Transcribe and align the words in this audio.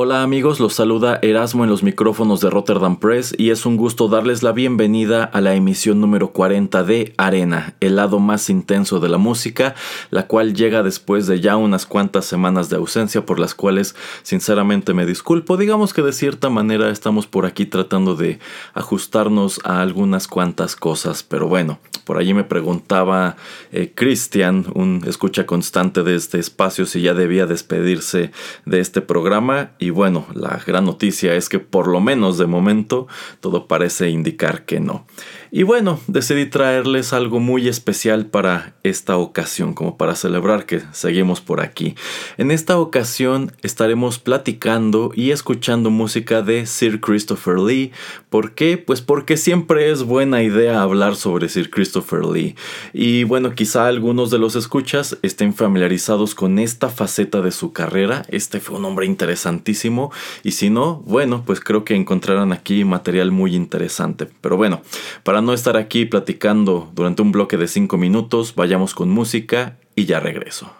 Hola 0.00 0.22
amigos, 0.22 0.60
los 0.60 0.74
saluda 0.74 1.18
Erasmo 1.22 1.64
en 1.64 1.70
los 1.70 1.82
micrófonos 1.82 2.40
de 2.40 2.50
Rotterdam 2.50 3.00
Press 3.00 3.34
y 3.36 3.50
es 3.50 3.66
un 3.66 3.76
gusto 3.76 4.06
darles 4.06 4.44
la 4.44 4.52
bienvenida 4.52 5.24
a 5.24 5.40
la 5.40 5.56
emisión 5.56 6.00
número 6.00 6.30
40 6.30 6.84
de 6.84 7.14
Arena, 7.16 7.74
el 7.80 7.96
lado 7.96 8.20
más 8.20 8.48
intenso 8.48 9.00
de 9.00 9.08
la 9.08 9.18
música, 9.18 9.74
la 10.10 10.28
cual 10.28 10.54
llega 10.54 10.84
después 10.84 11.26
de 11.26 11.40
ya 11.40 11.56
unas 11.56 11.84
cuantas 11.84 12.26
semanas 12.26 12.68
de 12.68 12.76
ausencia 12.76 13.26
por 13.26 13.40
las 13.40 13.56
cuales 13.56 13.96
sinceramente 14.22 14.94
me 14.94 15.04
disculpo. 15.04 15.56
Digamos 15.56 15.92
que 15.92 16.02
de 16.02 16.12
cierta 16.12 16.48
manera 16.48 16.90
estamos 16.90 17.26
por 17.26 17.44
aquí 17.44 17.66
tratando 17.66 18.14
de 18.14 18.38
ajustarnos 18.74 19.60
a 19.64 19.82
algunas 19.82 20.28
cuantas 20.28 20.76
cosas, 20.76 21.24
pero 21.24 21.48
bueno, 21.48 21.80
por 22.04 22.18
allí 22.18 22.34
me 22.34 22.44
preguntaba 22.44 23.34
eh, 23.72 23.92
Cristian, 23.94 24.64
un 24.74 25.02
escucha 25.08 25.44
constante 25.44 26.04
de 26.04 26.14
este 26.14 26.38
espacio, 26.38 26.86
si 26.86 27.02
ya 27.02 27.14
debía 27.14 27.46
despedirse 27.46 28.30
de 28.64 28.78
este 28.78 29.02
programa 29.02 29.72
y 29.80 29.87
bueno, 29.90 30.26
la 30.34 30.60
gran 30.66 30.84
noticia 30.84 31.34
es 31.34 31.48
que 31.48 31.58
por 31.58 31.88
lo 31.88 32.00
menos 32.00 32.38
de 32.38 32.46
momento 32.46 33.06
todo 33.40 33.66
parece 33.66 34.10
indicar 34.10 34.64
que 34.64 34.80
no. 34.80 35.06
Y 35.50 35.62
bueno, 35.62 35.98
decidí 36.06 36.46
traerles 36.46 37.12
algo 37.12 37.40
muy 37.40 37.68
especial 37.68 38.26
para 38.26 38.74
esta 38.82 39.16
ocasión, 39.16 39.72
como 39.72 39.96
para 39.96 40.14
celebrar 40.14 40.66
que 40.66 40.82
seguimos 40.92 41.40
por 41.40 41.60
aquí. 41.60 41.94
En 42.36 42.50
esta 42.50 42.78
ocasión 42.78 43.52
estaremos 43.62 44.18
platicando 44.18 45.10
y 45.14 45.30
escuchando 45.30 45.90
música 45.90 46.42
de 46.42 46.66
Sir 46.66 47.00
Christopher 47.00 47.58
Lee. 47.58 47.92
¿Por 48.28 48.52
qué? 48.54 48.76
Pues 48.76 49.00
porque 49.00 49.36
siempre 49.36 49.90
es 49.90 50.02
buena 50.02 50.42
idea 50.42 50.82
hablar 50.82 51.16
sobre 51.16 51.48
Sir 51.48 51.70
Christopher 51.70 52.24
Lee. 52.24 52.54
Y 52.92 53.24
bueno, 53.24 53.54
quizá 53.54 53.86
algunos 53.86 54.30
de 54.30 54.38
los 54.38 54.54
escuchas 54.54 55.16
estén 55.22 55.54
familiarizados 55.54 56.34
con 56.34 56.58
esta 56.58 56.90
faceta 56.90 57.40
de 57.40 57.52
su 57.52 57.72
carrera. 57.72 58.22
Este 58.28 58.60
fue 58.60 58.76
un 58.76 58.84
hombre 58.84 59.06
interesantísimo. 59.06 60.12
Y 60.42 60.52
si 60.52 60.68
no, 60.68 60.96
bueno, 61.06 61.42
pues 61.46 61.60
creo 61.60 61.84
que 61.84 61.94
encontrarán 61.94 62.52
aquí 62.52 62.84
material 62.84 63.30
muy 63.30 63.54
interesante. 63.54 64.28
Pero 64.40 64.56
bueno, 64.56 64.82
para 65.22 65.37
no 65.40 65.52
estar 65.52 65.76
aquí 65.76 66.04
platicando 66.04 66.90
durante 66.94 67.22
un 67.22 67.32
bloque 67.32 67.56
de 67.56 67.68
5 67.68 67.96
minutos, 67.98 68.54
vayamos 68.54 68.94
con 68.94 69.10
música 69.10 69.78
y 69.94 70.06
ya 70.06 70.20
regreso. 70.20 70.77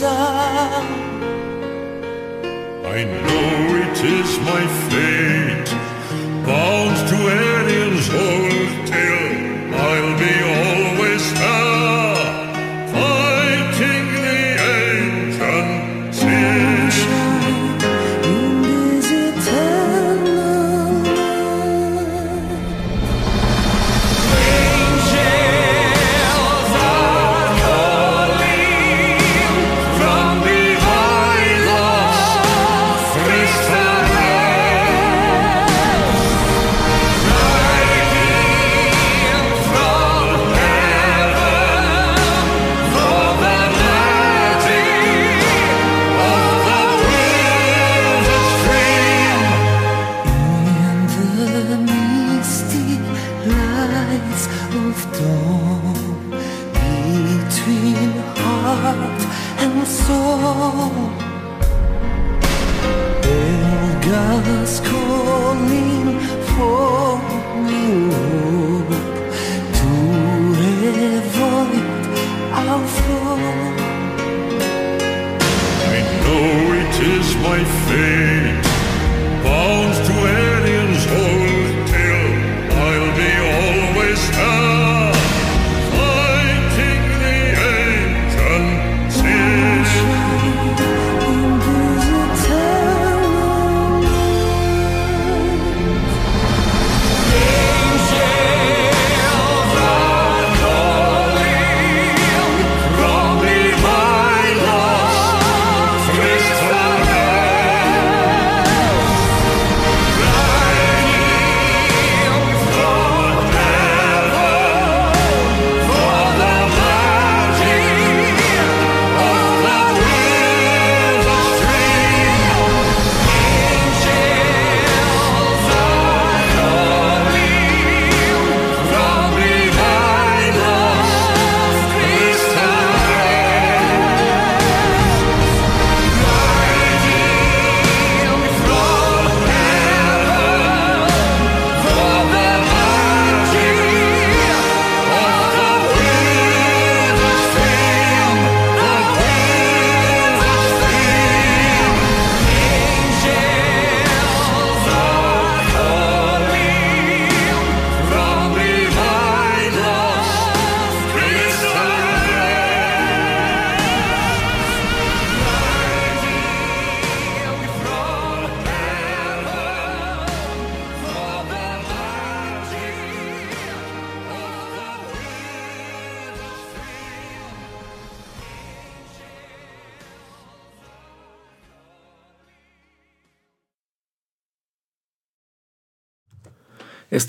sun. 0.00 0.86
I 2.96 3.04
know 3.04 3.52
it 3.84 3.98
is 4.18 4.30
my 4.48 4.62
fate. 4.88 5.29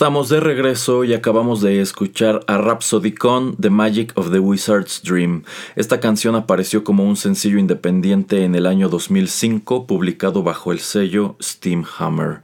Estamos 0.01 0.29
de 0.29 0.39
regreso 0.39 1.03
y 1.03 1.13
acabamos 1.13 1.61
de 1.61 1.79
escuchar 1.79 2.39
a 2.47 2.57
Rhapsody 2.57 3.11
con 3.11 3.55
The 3.57 3.69
Magic 3.69 4.11
of 4.15 4.31
the 4.31 4.39
Wizard's 4.39 5.03
Dream. 5.03 5.43
Esta 5.75 5.99
canción 5.99 6.33
apareció 6.33 6.83
como 6.83 7.03
un 7.03 7.15
sencillo 7.15 7.59
independiente 7.59 8.43
en 8.43 8.55
el 8.55 8.65
año 8.65 8.89
2005, 8.89 9.85
publicado 9.85 10.41
bajo 10.41 10.71
el 10.71 10.79
sello 10.79 11.35
Steamhammer. 11.39 12.41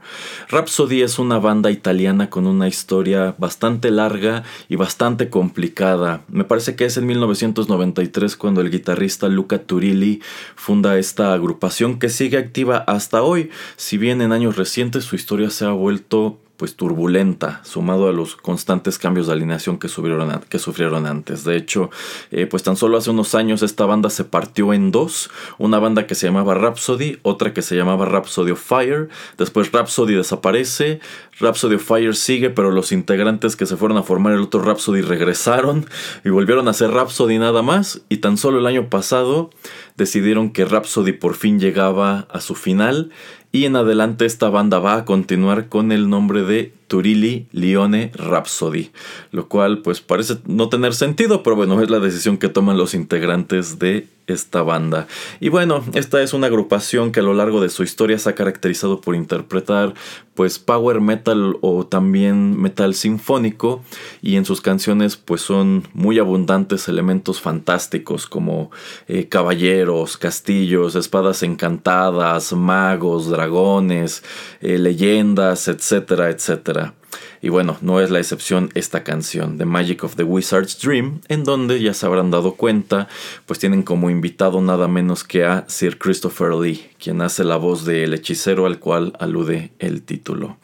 Rhapsody 0.48 1.02
es 1.02 1.18
una 1.18 1.40
banda 1.40 1.72
italiana 1.72 2.30
con 2.30 2.46
una 2.46 2.68
historia 2.68 3.34
bastante 3.38 3.90
larga 3.90 4.44
y 4.68 4.76
bastante 4.76 5.28
complicada. 5.28 6.22
Me 6.28 6.44
parece 6.44 6.76
que 6.76 6.84
es 6.84 6.96
en 6.96 7.06
1993 7.06 8.36
cuando 8.36 8.60
el 8.60 8.70
guitarrista 8.70 9.26
Luca 9.26 9.58
Turilli 9.64 10.22
funda 10.54 10.96
esta 10.96 11.32
agrupación 11.32 11.98
que 11.98 12.08
sigue 12.08 12.38
activa 12.38 12.84
hasta 12.86 13.24
hoy, 13.24 13.50
si 13.74 13.98
bien 13.98 14.22
en 14.22 14.30
años 14.30 14.56
recientes 14.56 15.02
su 15.02 15.16
historia 15.16 15.50
se 15.50 15.64
ha 15.64 15.72
vuelto 15.72 16.38
pues 16.58 16.74
turbulenta, 16.74 17.60
sumado 17.62 18.08
a 18.08 18.12
los 18.12 18.34
constantes 18.34 18.98
cambios 18.98 19.28
de 19.28 19.32
alineación 19.32 19.78
que 19.78 19.86
sufrieron, 19.86 20.40
que 20.48 20.58
sufrieron 20.58 21.06
antes. 21.06 21.44
De 21.44 21.56
hecho, 21.56 21.88
eh, 22.32 22.46
pues 22.46 22.64
tan 22.64 22.76
solo 22.76 22.98
hace 22.98 23.10
unos 23.10 23.36
años 23.36 23.62
esta 23.62 23.86
banda 23.86 24.10
se 24.10 24.24
partió 24.24 24.74
en 24.74 24.90
dos, 24.90 25.30
una 25.58 25.78
banda 25.78 26.08
que 26.08 26.16
se 26.16 26.26
llamaba 26.26 26.54
Rhapsody, 26.54 27.20
otra 27.22 27.54
que 27.54 27.62
se 27.62 27.76
llamaba 27.76 28.06
Rhapsody 28.06 28.50
of 28.50 28.60
Fire, 28.60 29.08
después 29.38 29.70
Rhapsody 29.70 30.14
desaparece, 30.14 30.98
Rhapsody 31.40 31.76
of 31.76 31.82
Fire 31.82 32.14
sigue, 32.14 32.50
pero 32.50 32.70
los 32.70 32.92
integrantes 32.92 33.56
que 33.56 33.66
se 33.66 33.76
fueron 33.76 33.98
a 33.98 34.02
formar 34.02 34.32
el 34.32 34.40
otro 34.40 34.62
Rhapsody 34.62 35.02
regresaron 35.02 35.86
y 36.24 36.30
volvieron 36.30 36.68
a 36.68 36.72
hacer 36.72 36.90
Rhapsody 36.90 37.38
nada 37.38 37.62
más, 37.62 38.02
y 38.08 38.18
tan 38.18 38.36
solo 38.36 38.58
el 38.58 38.66
año 38.66 38.88
pasado 38.88 39.50
decidieron 39.96 40.50
que 40.50 40.64
Rhapsody 40.64 41.12
por 41.12 41.34
fin 41.34 41.58
llegaba 41.60 42.26
a 42.30 42.40
su 42.40 42.54
final. 42.54 43.10
Y 43.50 43.64
en 43.64 43.76
adelante 43.76 44.26
esta 44.26 44.50
banda 44.50 44.78
va 44.78 44.96
a 44.96 45.04
continuar 45.06 45.70
con 45.70 45.90
el 45.90 46.10
nombre 46.10 46.42
de 46.42 46.74
Turilli 46.86 47.46
Lione 47.52 48.12
Rhapsody, 48.14 48.90
lo 49.32 49.48
cual 49.48 49.78
pues 49.78 50.02
parece 50.02 50.36
no 50.46 50.68
tener 50.68 50.92
sentido, 50.94 51.42
pero 51.42 51.56
bueno, 51.56 51.80
es 51.80 51.88
la 51.88 51.98
decisión 51.98 52.36
que 52.36 52.50
toman 52.50 52.76
los 52.76 52.92
integrantes 52.92 53.78
de 53.78 54.06
esta 54.28 54.62
banda. 54.62 55.08
Y 55.40 55.48
bueno, 55.48 55.82
esta 55.94 56.22
es 56.22 56.32
una 56.32 56.46
agrupación 56.46 57.10
que 57.10 57.20
a 57.20 57.24
lo 57.24 57.34
largo 57.34 57.60
de 57.60 57.70
su 57.70 57.82
historia 57.82 58.18
se 58.18 58.30
ha 58.30 58.34
caracterizado 58.34 59.00
por 59.00 59.16
interpretar 59.16 59.94
pues 60.34 60.60
power 60.60 61.00
metal 61.00 61.56
o 61.62 61.84
también 61.84 62.60
metal 62.60 62.94
sinfónico 62.94 63.82
y 64.22 64.36
en 64.36 64.44
sus 64.44 64.60
canciones 64.60 65.16
pues 65.16 65.40
son 65.40 65.88
muy 65.94 66.20
abundantes 66.20 66.86
elementos 66.86 67.40
fantásticos 67.40 68.28
como 68.28 68.70
eh, 69.08 69.28
caballeros, 69.28 70.16
castillos, 70.16 70.94
espadas 70.94 71.42
encantadas, 71.42 72.52
magos, 72.52 73.28
dragones, 73.28 74.22
eh, 74.60 74.78
leyendas, 74.78 75.66
etcétera, 75.66 76.30
etcétera. 76.30 76.94
Y 77.40 77.50
bueno, 77.50 77.76
no 77.80 78.00
es 78.00 78.10
la 78.10 78.18
excepción 78.18 78.70
esta 78.74 79.04
canción, 79.04 79.58
The 79.58 79.64
Magic 79.64 80.02
of 80.02 80.16
the 80.16 80.24
Wizard's 80.24 80.80
Dream, 80.80 81.20
en 81.28 81.44
donde 81.44 81.80
ya 81.80 81.94
se 81.94 82.04
habrán 82.04 82.30
dado 82.30 82.54
cuenta, 82.54 83.08
pues 83.46 83.58
tienen 83.58 83.82
como 83.82 84.10
invitado 84.10 84.60
nada 84.60 84.88
menos 84.88 85.22
que 85.22 85.44
a 85.44 85.64
Sir 85.68 85.98
Christopher 85.98 86.54
Lee, 86.54 86.90
quien 86.98 87.22
hace 87.22 87.44
la 87.44 87.56
voz 87.56 87.84
del 87.84 88.12
hechicero 88.14 88.66
al 88.66 88.80
cual 88.80 89.12
alude 89.20 89.70
el 89.78 90.02
título. 90.02 90.56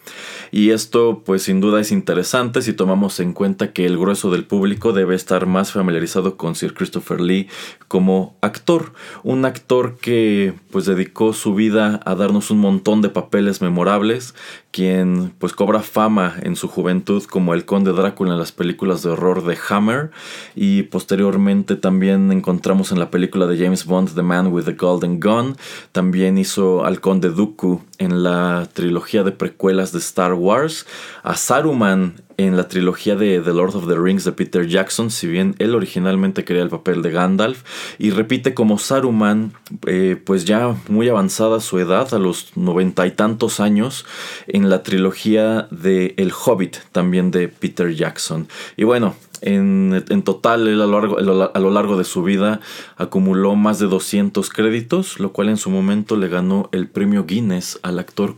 Y 0.50 0.70
esto 0.70 1.23
pues 1.25 1.44
sin 1.44 1.61
duda 1.61 1.81
es 1.81 1.93
interesante 1.93 2.62
si 2.62 2.73
tomamos 2.73 3.20
en 3.20 3.32
cuenta 3.32 3.73
que 3.73 3.87
el 3.87 3.99
grueso 3.99 4.31
del 4.31 4.44
público 4.44 4.93
debe 4.93 5.14
estar 5.14 5.46
más 5.46 5.73
familiarizado 5.73 6.37
con 6.37 6.55
Sir 6.56 6.75
Christopher 6.75 7.20
Lee 7.20 7.49
como 7.88 8.37
actor, 8.41 8.93
un 9.23 9.44
actor 9.44 9.96
que 10.00 10.55
pues 10.70 10.87
dedicó 10.87 11.32
su 11.32 11.55
vida 11.55 12.00
a 12.05 12.14
darnos 12.14 12.50
un 12.50 12.58
montón 12.58 13.00
de 13.00 13.08
papeles 13.08 13.62
memorables, 13.62 14.35
quien 14.75 15.32
pues 15.38 15.53
cobra 15.53 15.82
fama 15.82 16.35
en 16.43 16.56
su 16.56 16.67
juventud 16.67 17.23
como 17.31 17.55
el 17.55 17.65
conde 17.65 17.93
Drácula 17.93 18.32
en 18.32 18.41
las 18.41 18.50
películas 18.50 19.05
de 19.05 19.11
horror 19.11 19.44
de 19.44 19.56
Hammer. 19.69 20.11
Y 20.56 20.82
posteriormente 20.82 21.76
también 21.76 22.32
encontramos 22.32 22.91
en 22.91 22.99
la 22.99 23.09
película 23.09 23.47
de 23.47 23.56
James 23.56 23.85
Bond 23.85 24.17
The 24.17 24.23
Man 24.23 24.49
with 24.49 24.65
the 24.65 24.73
Golden 24.73 25.21
Gun, 25.21 25.56
también 25.93 26.38
hizo 26.38 26.85
al 26.85 27.00
conde 27.00 27.31
Dooku 27.31 27.82
en 27.99 28.23
la 28.23 28.69
trilogía 28.73 29.23
de 29.23 29.32
precuelas 29.32 29.93
de 29.93 29.99
Star 29.99 30.35
Wars, 30.35 30.87
a 31.23 31.37
Saruman 31.37 32.23
en 32.37 32.56
la 32.56 32.69
trilogía 32.69 33.14
de 33.14 33.41
The 33.41 33.52
Lord 33.52 33.76
of 33.76 33.88
the 33.88 33.96
Rings 33.96 34.25
de 34.25 34.32
Peter 34.32 34.67
Jackson, 34.67 35.11
si 35.11 35.26
bien 35.26 35.55
él 35.58 35.75
originalmente 35.75 36.44
quería 36.44 36.62
el 36.62 36.69
papel 36.69 37.02
de 37.02 37.11
Gandalf, 37.11 37.62
y 37.99 38.11
repite 38.11 38.55
como 38.55 38.79
Saruman, 38.79 39.52
eh, 39.87 40.20
pues 40.25 40.44
ya 40.44 40.75
muy 40.88 41.08
avanzada 41.08 41.61
su 41.61 41.79
edad, 41.79 42.12
a 42.12 42.19
los 42.19 42.56
noventa 42.56 43.06
y 43.06 43.12
tantos 43.12 43.61
años, 43.61 44.05
en 44.46 44.69
la 44.69 44.82
trilogía 44.82 45.69
de 45.70 46.14
El 46.17 46.32
Hobbit, 46.32 46.79
también 46.93 47.31
de 47.31 47.49
Peter 47.49 47.94
Jackson. 47.94 48.49
Y 48.76 48.85
bueno, 48.85 49.14
en, 49.44 50.23
total, 50.23 50.69
él 50.69 50.81
a, 50.81 50.87
lo 50.87 51.00
largo, 51.00 51.19
a 51.19 51.58
lo 51.58 51.70
largo 51.70 51.96
de 51.99 52.05
su 52.05 52.23
vida 52.23 52.61
acumuló 52.96 53.55
más 53.56 53.79
de 53.79 53.87
200 53.87 54.49
créditos, 54.49 55.20
lo 55.20 55.32
cual 55.32 55.50
en 55.50 55.58
su 55.58 55.70
momento 55.70 56.17
le 56.17 56.29
ganó 56.29 56.70
el 56.73 56.88
premio 56.88 57.26
Guinness 57.26 57.79
al 57.82 57.99
actor 57.99 58.37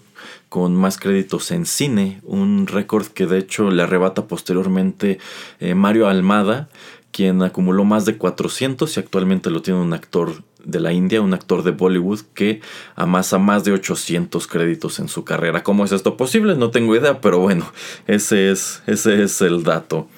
con 0.48 0.74
más 0.74 0.98
créditos 0.98 1.50
en 1.50 1.66
cine, 1.66 2.20
un 2.24 2.66
récord 2.66 3.06
que 3.06 3.26
de 3.26 3.38
hecho 3.38 3.70
le 3.70 3.82
arrebata 3.82 4.26
posteriormente 4.26 5.18
eh, 5.60 5.74
Mario 5.74 6.08
Almada, 6.08 6.68
quien 7.12 7.42
acumuló 7.42 7.84
más 7.84 8.04
de 8.04 8.16
400 8.16 8.96
y 8.96 9.00
actualmente 9.00 9.50
lo 9.50 9.62
tiene 9.62 9.80
un 9.80 9.92
actor 9.92 10.42
de 10.66 10.80
la 10.80 10.92
India, 10.92 11.20
un 11.20 11.32
actor 11.32 11.62
de 11.62 11.70
Bollywood 11.70 12.20
que 12.34 12.60
amasa 12.96 13.38
más 13.38 13.64
de 13.64 13.72
800 13.72 14.46
créditos 14.46 14.98
en 14.98 15.08
su 15.08 15.24
carrera. 15.24 15.62
¿Cómo 15.62 15.84
es 15.84 15.92
esto 15.92 16.16
posible? 16.16 16.56
No 16.56 16.70
tengo 16.70 16.94
idea, 16.96 17.20
pero 17.20 17.38
bueno, 17.38 17.72
ese 18.06 18.50
es, 18.50 18.82
ese 18.86 19.22
es 19.22 19.40
el 19.40 19.62
dato. 19.62 20.08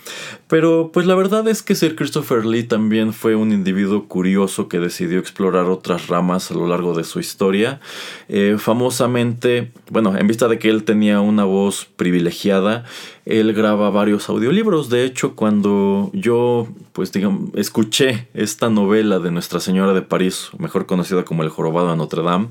Pero 0.49 0.91
pues 0.93 1.05
la 1.05 1.15
verdad 1.15 1.47
es 1.47 1.63
que 1.63 1.75
Sir 1.75 1.95
Christopher 1.95 2.47
Lee 2.47 2.65
también 2.65 3.13
fue 3.13 3.37
un 3.37 3.53
individuo 3.53 4.07
curioso 4.09 4.67
que 4.67 4.79
decidió 4.79 5.19
explorar 5.19 5.67
otras 5.67 6.09
ramas 6.09 6.51
a 6.51 6.55
lo 6.55 6.67
largo 6.67 6.95
de 6.95 7.05
su 7.05 7.21
historia. 7.21 7.81
Eh, 8.29 8.57
famosamente, 8.59 9.73
bueno, 9.91 10.17
en 10.17 10.27
vista 10.27 10.49
de 10.49 10.59
que 10.59 10.71
él 10.71 10.85
tenía 10.85 11.21
una 11.21 11.45
voz 11.45 11.87
privilegiada, 11.97 12.87
él 13.27 13.53
graba 13.53 13.91
varios 13.91 14.31
audiolibros. 14.31 14.89
De 14.89 15.05
hecho, 15.05 15.37
cuando 15.37 16.11
yo, 16.15 16.67
pues 16.95 17.13
digamos, 17.13 17.51
escuché 17.55 18.29
esta 18.33 18.71
novela 18.71 19.19
de 19.19 19.31
Nuestra 19.31 19.61
Señora 19.61 19.93
de 19.93 20.01
París, 20.01 20.49
mejor 20.59 20.87
conocida 20.87 21.25
como 21.25 21.43
El 21.43 21.51
Jorobado 21.51 21.91
de 21.91 21.97
Notre 21.97 22.23
Dame, 22.23 22.49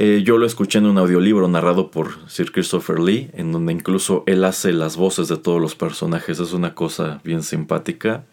eh, 0.00 0.22
yo 0.24 0.38
lo 0.38 0.46
escuché 0.46 0.78
en 0.78 0.86
un 0.86 0.96
audiolibro 0.96 1.48
narrado 1.48 1.90
por 1.90 2.28
Sir 2.28 2.52
Christopher 2.52 3.00
Lee, 3.00 3.30
en 3.32 3.50
donde 3.50 3.72
incluso 3.72 4.22
él 4.26 4.44
hace 4.44 4.72
las 4.72 4.96
voces 4.96 5.26
de 5.26 5.36
todos 5.36 5.60
los 5.60 5.74
personajes. 5.74 6.38
Es 6.38 6.52
una 6.52 6.72
cosa 6.72 7.20
bien 7.24 7.42
simpática. 7.42 8.24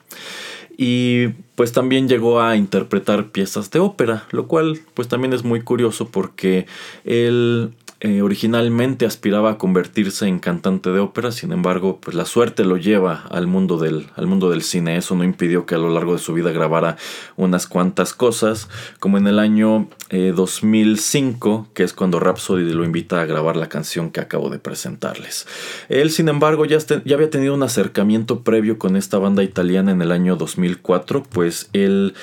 Y 0.78 1.30
pues 1.56 1.72
también 1.72 2.08
llegó 2.08 2.40
a 2.40 2.56
interpretar 2.56 3.32
piezas 3.32 3.72
de 3.72 3.80
ópera, 3.80 4.28
lo 4.30 4.48
cual 4.48 4.80
pues 4.94 5.08
también 5.08 5.34
es 5.34 5.44
muy 5.44 5.62
curioso 5.62 6.10
porque 6.10 6.68
él 7.04 7.72
eh, 8.02 8.22
originalmente 8.22 9.06
aspiraba 9.06 9.52
a 9.52 9.58
convertirse 9.58 10.28
en 10.28 10.40
cantante 10.40 10.90
de 10.90 11.00
ópera, 11.00 11.32
sin 11.32 11.54
embargo, 11.54 12.00
pues 12.02 12.16
la 12.16 12.26
suerte 12.26 12.66
lo 12.66 12.76
lleva 12.76 13.24
al 13.30 13.48
mundo 13.48 13.78
del, 13.78 14.08
al 14.16 14.28
mundo 14.28 14.50
del 14.50 14.64
cine. 14.64 14.98
Eso 14.98 15.16
no 15.16 15.24
impidió 15.24 15.66
que 15.66 15.76
a 15.76 15.78
lo 15.78 15.90
largo 15.90 16.14
de 16.14 16.20
su 16.20 16.34
vida 16.34 16.52
grabara 16.52 16.98
unas 17.38 17.68
cuantas 17.68 18.14
cosas, 18.14 18.70
como 19.00 19.18
en 19.18 19.28
el 19.28 19.40
año 19.40 19.88
2005, 20.12 21.68
eh, 21.68 21.72
que 21.74 21.84
es 21.84 21.94
cuando 21.94 22.20
Rhapsody 22.20 22.74
lo 22.74 22.84
invita 22.84 23.22
a 23.22 23.26
grabar 23.26 23.56
la 23.56 23.70
canción 23.70 24.12
que 24.12 24.20
acabo 24.20 24.50
de 24.50 24.60
presentarles. 24.60 25.48
Él, 25.88 26.12
sin 26.12 26.28
embargo, 26.28 26.66
ya, 26.66 26.78
ya 27.06 27.16
había 27.16 27.30
tenido 27.30 27.54
un 27.54 27.64
acercamiento 27.64 28.42
previo 28.42 28.78
con 28.78 28.98
esta 28.98 29.20
banda 29.20 29.42
italiana 29.42 29.92
en 29.92 30.02
el 30.02 30.12
año 30.12 30.36
2004, 30.36 31.24
pues 31.24 31.70
él 31.72 32.14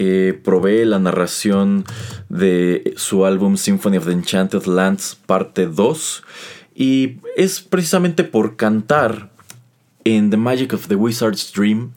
eh, 0.00 0.38
provee 0.44 0.84
la 0.84 1.00
narración 1.00 1.84
de 2.28 2.94
su 2.96 3.24
álbum 3.24 3.56
Symphony 3.56 3.96
of 3.96 4.06
the 4.06 4.12
Enchanted 4.12 4.66
Lands 4.66 5.18
parte 5.28 5.66
2 5.66 6.24
y 6.74 7.18
es 7.36 7.60
precisamente 7.60 8.24
por 8.24 8.56
cantar 8.56 9.30
en 10.04 10.30
The 10.30 10.38
Magic 10.38 10.72
of 10.72 10.88
the 10.88 10.94
Wizard's 10.94 11.52
Dream 11.52 11.92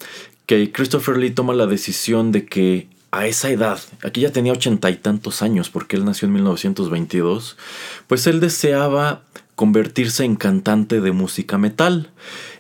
que 0.46 0.74
Christopher 0.74 1.16
Lee 1.16 1.32
toma 1.32 1.54
la 1.54 1.66
decisión 1.66 2.34
de 2.34 2.46
que 2.46 2.90
a 3.12 3.26
esa 3.26 3.50
edad, 3.50 3.80
aquí 4.04 4.22
ya 4.22 4.32
tenía 4.32 4.52
ochenta 4.52 4.90
y 4.90 4.98
tantos 4.98 5.42
años 5.42 5.70
porque 5.70 5.96
él 5.96 6.04
nació 6.04 6.26
en 6.26 6.34
1922, 6.34 7.58
pues 8.08 8.28
él 8.28 8.42
deseaba 8.42 9.24
convertirse 9.56 10.26
en 10.26 10.36
cantante 10.36 11.00
de 11.00 11.12
música 11.12 11.58
metal. 11.58 12.10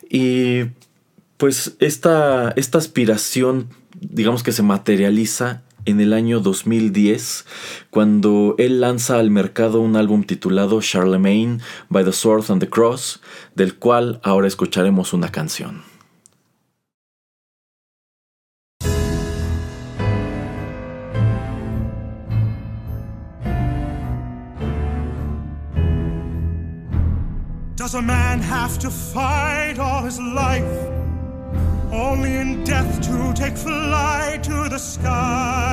Y 0.09 0.67
pues 1.37 1.75
esta, 1.79 2.53
esta 2.55 2.77
aspiración 2.77 3.69
digamos 4.01 4.43
que 4.43 4.51
se 4.51 4.63
materializa 4.63 5.61
en 5.85 5.99
el 5.99 6.13
año 6.13 6.39
2010 6.39 7.45
cuando 7.89 8.55
él 8.57 8.81
lanza 8.81 9.19
al 9.19 9.29
mercado 9.29 9.81
un 9.81 9.95
álbum 9.95 10.23
titulado 10.23 10.81
Charlemagne 10.81 11.59
by 11.89 12.03
the 12.03 12.13
Sword 12.13 12.49
and 12.49 12.61
the 12.61 12.69
Cross, 12.69 13.21
del 13.55 13.75
cual 13.75 14.19
ahora 14.23 14.47
escucharemos 14.47 15.13
una 15.13 15.29
canción. 15.29 15.83
Does 27.81 27.95
a 27.95 28.01
man 28.01 28.39
have 28.39 28.77
to 28.79 28.91
fight 28.91 29.79
all 29.79 30.03
his 30.03 30.19
life? 30.19 30.63
Only 31.91 32.37
in 32.37 32.63
death 32.63 33.01
to 33.01 33.33
take 33.33 33.57
flight 33.57 34.43
to 34.43 34.69
the 34.69 34.77
skies. 34.77 35.70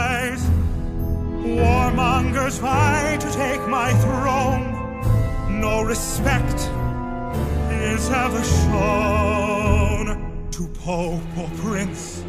Warmongers 1.57 2.59
vie 2.61 3.17
to 3.19 3.31
take 3.33 3.67
my 3.69 3.93
throne. 4.05 4.67
No 5.61 5.83
respect 5.83 6.59
is 7.71 8.11
ever 8.11 8.43
shown 8.45 10.05
to 10.51 10.69
pope 10.85 11.23
or 11.39 11.49
prince, 11.57 12.23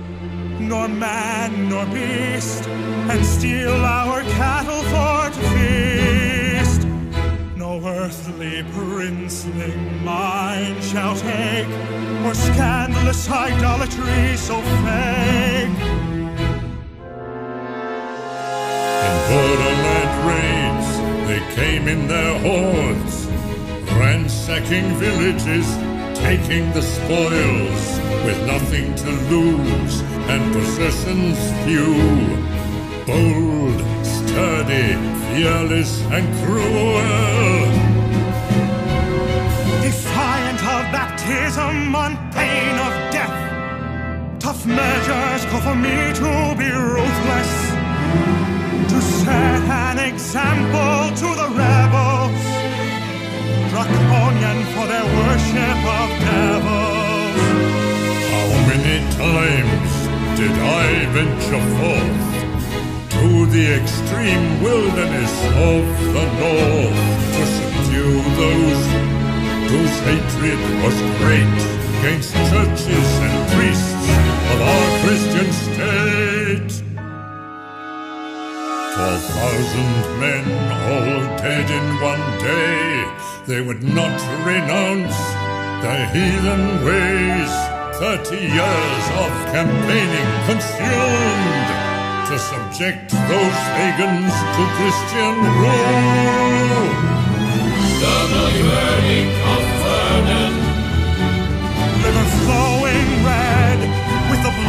nor 0.59 0.87
man 0.87 1.67
nor 1.67 1.85
beast, 1.87 2.65
and 2.67 3.25
steal 3.25 3.83
our 3.83 4.21
cattle 4.21 4.83
for 4.93 5.29
to 5.35 5.41
feast. 5.53 6.87
No 7.57 7.81
earthly 7.85 8.63
princeling 8.71 10.01
mine 10.03 10.81
shall 10.81 11.15
take, 11.15 11.67
or 12.25 12.33
scandalous 12.33 13.29
idolatry 13.29 14.37
so 14.37 14.61
fake. 14.61 15.88
In 19.29 19.35
borderland 19.35 20.13
raids, 20.27 20.89
they 21.27 21.55
came 21.55 21.87
in 21.87 22.07
their 22.07 22.39
hordes, 22.39 23.27
ransacking 23.93 24.87
villages, 24.95 25.67
taking 26.17 26.71
the 26.71 26.81
spoils, 26.81 27.99
with 28.25 28.39
nothing 28.47 28.95
to 28.95 29.09
lose 29.29 30.01
and 30.31 30.41
possessions 30.51 31.37
few. 31.63 31.93
Bold, 33.05 33.79
sturdy, 34.03 34.97
fearless, 35.29 36.01
and 36.09 36.25
cruel. 36.43 37.69
Defiant 39.83 40.59
of 40.75 40.83
baptism 40.91 41.95
on 41.95 42.17
pain 42.31 42.73
of 42.87 42.93
death, 43.11 44.39
tough 44.39 44.65
measures 44.65 45.45
call 45.51 45.61
for 45.61 45.75
me 45.75 46.13
to 46.15 46.55
be 46.57 46.69
ruthless, 46.71 47.58
to 48.91 49.01
set 49.01 49.61
an 49.85 49.99
example 49.99 51.15
to 51.21 51.29
the 51.41 51.49
rebels, 51.63 52.41
draconian 53.71 54.59
for 54.73 54.85
their 54.91 55.07
worship 55.19 55.79
of 55.99 56.09
devils. 56.25 57.39
How 58.33 58.49
many 58.71 58.97
times 59.25 59.91
did 60.39 60.55
I 60.57 61.05
venture 61.17 61.65
forth 61.79 62.29
to 63.15 63.45
the 63.55 63.65
extreme 63.81 64.61
wilderness 64.63 65.33
of 65.69 65.83
the 66.15 66.25
north 66.41 66.99
to 67.35 67.43
subdue 67.57 68.17
those 68.43 68.81
whose 69.71 69.95
hatred 70.07 70.59
was 70.83 70.97
great 71.19 71.59
against 71.99 72.33
churches 72.49 73.09
and 73.27 73.35
priests 73.53 74.05
of 74.53 74.61
our 74.61 74.87
Christian 75.03 75.51
state? 75.51 76.38
Thousand 78.99 80.19
men 80.19 80.43
all 80.91 81.37
dead 81.37 81.71
in 81.71 81.87
one 82.01 82.27
day, 82.37 83.05
they 83.47 83.61
would 83.61 83.81
not 83.81 84.19
renounce 84.45 85.15
their 85.81 86.05
heathen 86.11 86.83
ways. 86.83 87.51
Thirty 87.95 88.41
years 88.59 89.05
of 89.23 89.31
campaigning 89.55 90.29
consumed 90.49 91.69
to 92.27 92.35
subject 92.51 93.11
those 93.31 93.59
pagans 93.79 94.35
to 94.55 94.63
Christian 94.77 95.35
rule. 95.63 96.91
The 98.03 98.15
verdict 98.67 99.35
of 99.53 99.68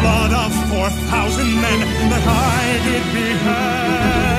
blood 0.01 0.33
of 0.33 0.53
four 0.69 0.89
thousand 1.13 1.53
men 1.61 1.81
that 2.11 2.25
I 2.25 2.81
did 2.85 3.05
behead. 3.13 4.31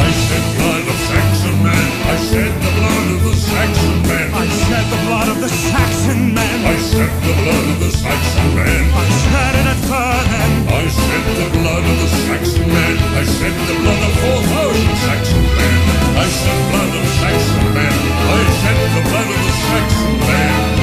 I 0.00 0.08
shed 0.24 0.44
blood 0.56 0.86
of 0.92 0.98
Saxon 1.08 1.56
men. 1.62 1.88
I 2.08 2.16
shed 2.28 2.52
the 2.64 2.72
blood 2.78 3.08
of 3.14 3.20
the 3.28 3.34
Saxon 3.36 3.98
men. 4.08 4.28
I 4.32 4.46
shed 4.64 4.86
the 4.92 5.00
blood 5.06 5.28
of 5.28 5.38
the 5.44 5.48
Saxon 5.48 6.20
men. 6.34 6.56
I 6.64 6.76
shed 6.88 7.12
the 7.28 7.34
blood 7.42 7.66
of 7.72 7.78
the 7.84 7.90
Saxon 8.02 8.48
men. 8.56 8.82
I 8.96 9.06
shed 9.22 9.54
it 9.60 9.66
at 9.72 9.80
Vernon. 9.88 10.52
I 10.72 10.84
shed 10.88 11.24
the 11.40 11.48
blood 11.56 11.84
of 11.92 11.96
the 12.02 12.10
Saxon 12.24 12.68
men. 12.68 12.96
I 13.20 13.24
shed 13.36 13.54
the 13.68 13.76
blood 13.82 14.02
of 14.08 14.12
four 14.20 14.40
thousand 14.52 14.96
Saxon 15.04 15.44
men. 15.58 15.78
I 16.16 16.26
shed 16.40 16.60
blood 16.72 16.92
of 16.96 17.06
Saxon 17.20 17.66
men. 17.76 17.96
I 18.36 18.40
shed 18.60 18.78
the 18.96 19.02
blood 19.08 19.28
of 19.36 19.40
the 19.46 19.54
Saxon 19.68 20.12
men. 20.28 20.81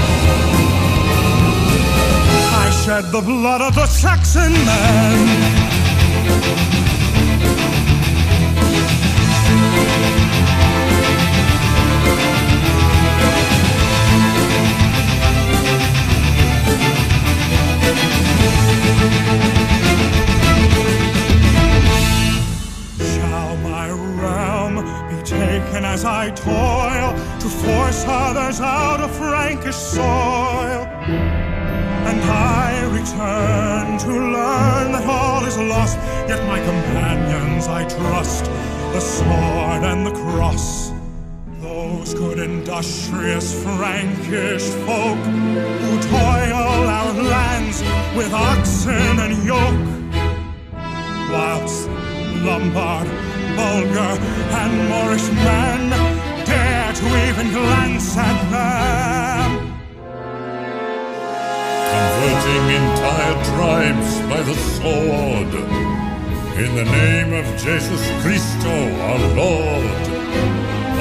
Shed 2.89 3.11
the 3.11 3.21
blood 3.21 3.61
of 3.61 3.75
the 3.75 3.85
Saxon 3.85 4.51
man. 4.65 5.59
As 25.81 26.05
I 26.05 26.29
toil 26.29 27.13
to 27.39 27.49
force 27.49 28.05
others 28.07 28.61
out 28.61 29.01
of 29.01 29.11
Frankish 29.17 29.75
soil? 29.75 30.85
And 32.09 32.21
I 32.23 32.78
return 32.99 33.97
to 33.97 34.09
learn 34.09 34.91
that 34.91 35.05
all 35.07 35.45
is 35.45 35.57
lost, 35.57 35.97
yet 36.27 36.41
my 36.47 36.59
companions 36.59 37.67
I 37.67 37.87
trust, 37.87 38.45
the 38.93 38.99
sword 38.99 39.83
and 39.91 40.05
the 40.05 40.11
cross. 40.11 40.91
Those 41.61 42.13
good 42.13 42.39
industrious 42.39 43.47
Frankish 43.63 44.67
folk 44.85 45.21
who 45.81 45.93
toil 46.13 46.83
our 46.97 47.13
lands 47.35 47.81
with 48.17 48.33
oxen 48.33 49.15
and 49.25 49.33
yoke 49.51 49.81
whilst 51.31 51.87
Lombard, 52.47 53.07
Bulgar, 53.57 54.13
and 54.61 54.73
Moorish 54.89 55.29
men 55.47 55.89
dare 56.45 56.93
to 56.93 57.05
even 57.27 57.51
glance 57.53 58.17
at 58.17 58.39
them. 58.51 59.28
Converting 61.93 62.65
entire 62.83 63.37
tribes 63.51 64.11
by 64.31 64.41
the 64.49 64.57
sword. 64.75 65.51
In 66.63 66.75
the 66.75 66.85
name 66.85 67.31
of 67.33 67.45
Jesus 67.57 68.03
Christo, 68.21 68.75
our 69.07 69.23
Lord. 69.41 70.01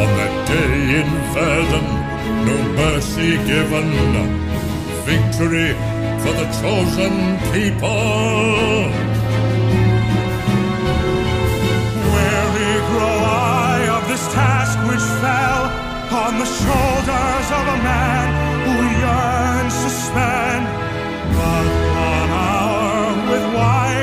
On 0.03 0.11
that 0.21 0.35
day 0.49 1.01
in 1.01 1.11
Verdun, 1.35 1.89
no 2.49 2.57
mercy 2.83 3.31
given. 3.51 3.89
Victory 5.05 5.73
for 6.23 6.33
the 6.41 6.49
chosen 6.61 7.15
people. 7.53 8.89
Weary 12.15 12.75
grow 12.91 13.19
I 13.25 13.89
of 13.97 14.03
this 14.09 14.25
task 14.33 14.79
which 14.89 15.07
fell 15.23 15.63
on 16.23 16.33
the 16.39 16.49
shoulders 16.61 17.49
of 17.59 17.65
a 17.77 17.79
man 17.83 18.27
who 18.65 18.75
yearns 19.03 19.77
to 19.85 19.91
spend 19.91 20.48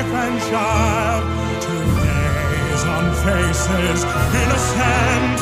wife 0.06 0.28
and 0.28 0.40
child, 0.50 1.24
two 1.62 1.84
days 2.04 2.84
on 2.84 3.04
faces 3.24 4.04
innocent 4.42 5.38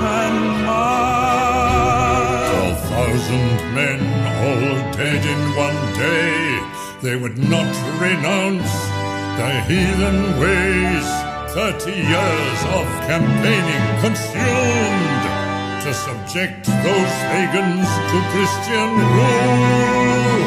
and 0.00 0.66
mild. 0.66 2.02
Twelve 2.50 2.80
thousand 2.90 3.74
men 3.74 4.00
all 4.42 4.92
dead 4.92 5.24
in 5.24 5.56
one 5.56 5.80
day. 5.94 6.60
They 7.02 7.16
would 7.16 7.38
not 7.38 7.72
renounce 8.00 8.72
their 9.38 9.62
heathen 9.64 10.40
ways. 10.40 11.06
Thirty 11.54 11.92
years 11.92 12.60
of 12.78 12.86
campaigning 13.06 13.84
consumed 14.00 15.22
to 15.84 15.92
subject 15.92 16.64
those 16.66 17.12
pagans 17.32 17.88
to 18.10 18.18
Christian 18.32 18.90
rule. 19.16 20.42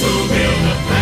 To 0.00 0.10
build 0.28 0.95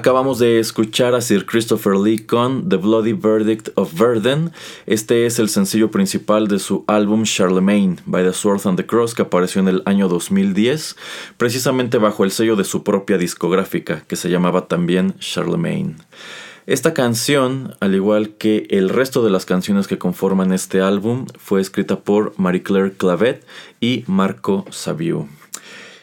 Acabamos 0.00 0.38
de 0.38 0.58
escuchar 0.58 1.14
a 1.14 1.20
Sir 1.20 1.44
Christopher 1.44 1.94
Lee 1.94 2.20
con 2.20 2.70
The 2.70 2.76
Bloody 2.76 3.12
Verdict 3.12 3.68
of 3.74 3.92
Verden. 3.92 4.50
Este 4.86 5.26
es 5.26 5.38
el 5.38 5.50
sencillo 5.50 5.90
principal 5.90 6.48
de 6.48 6.58
su 6.58 6.84
álbum 6.86 7.24
Charlemagne 7.24 7.96
by 8.06 8.24
the 8.24 8.32
Sword 8.32 8.62
and 8.64 8.78
the 8.78 8.86
Cross 8.86 9.14
que 9.14 9.20
apareció 9.20 9.60
en 9.60 9.68
el 9.68 9.82
año 9.84 10.08
2010, 10.08 10.96
precisamente 11.36 11.98
bajo 11.98 12.24
el 12.24 12.30
sello 12.30 12.56
de 12.56 12.64
su 12.64 12.82
propia 12.82 13.18
discográfica 13.18 14.00
que 14.08 14.16
se 14.16 14.30
llamaba 14.30 14.68
también 14.68 15.18
Charlemagne. 15.18 15.96
Esta 16.64 16.94
canción, 16.94 17.74
al 17.80 17.94
igual 17.94 18.36
que 18.38 18.68
el 18.70 18.88
resto 18.88 19.22
de 19.22 19.28
las 19.28 19.44
canciones 19.44 19.86
que 19.86 19.98
conforman 19.98 20.54
este 20.54 20.80
álbum, 20.80 21.26
fue 21.38 21.60
escrita 21.60 22.00
por 22.00 22.32
Marie-Claire 22.38 22.92
Clavet 22.92 23.44
y 23.82 24.04
Marco 24.06 24.64
Saviu. 24.70 25.28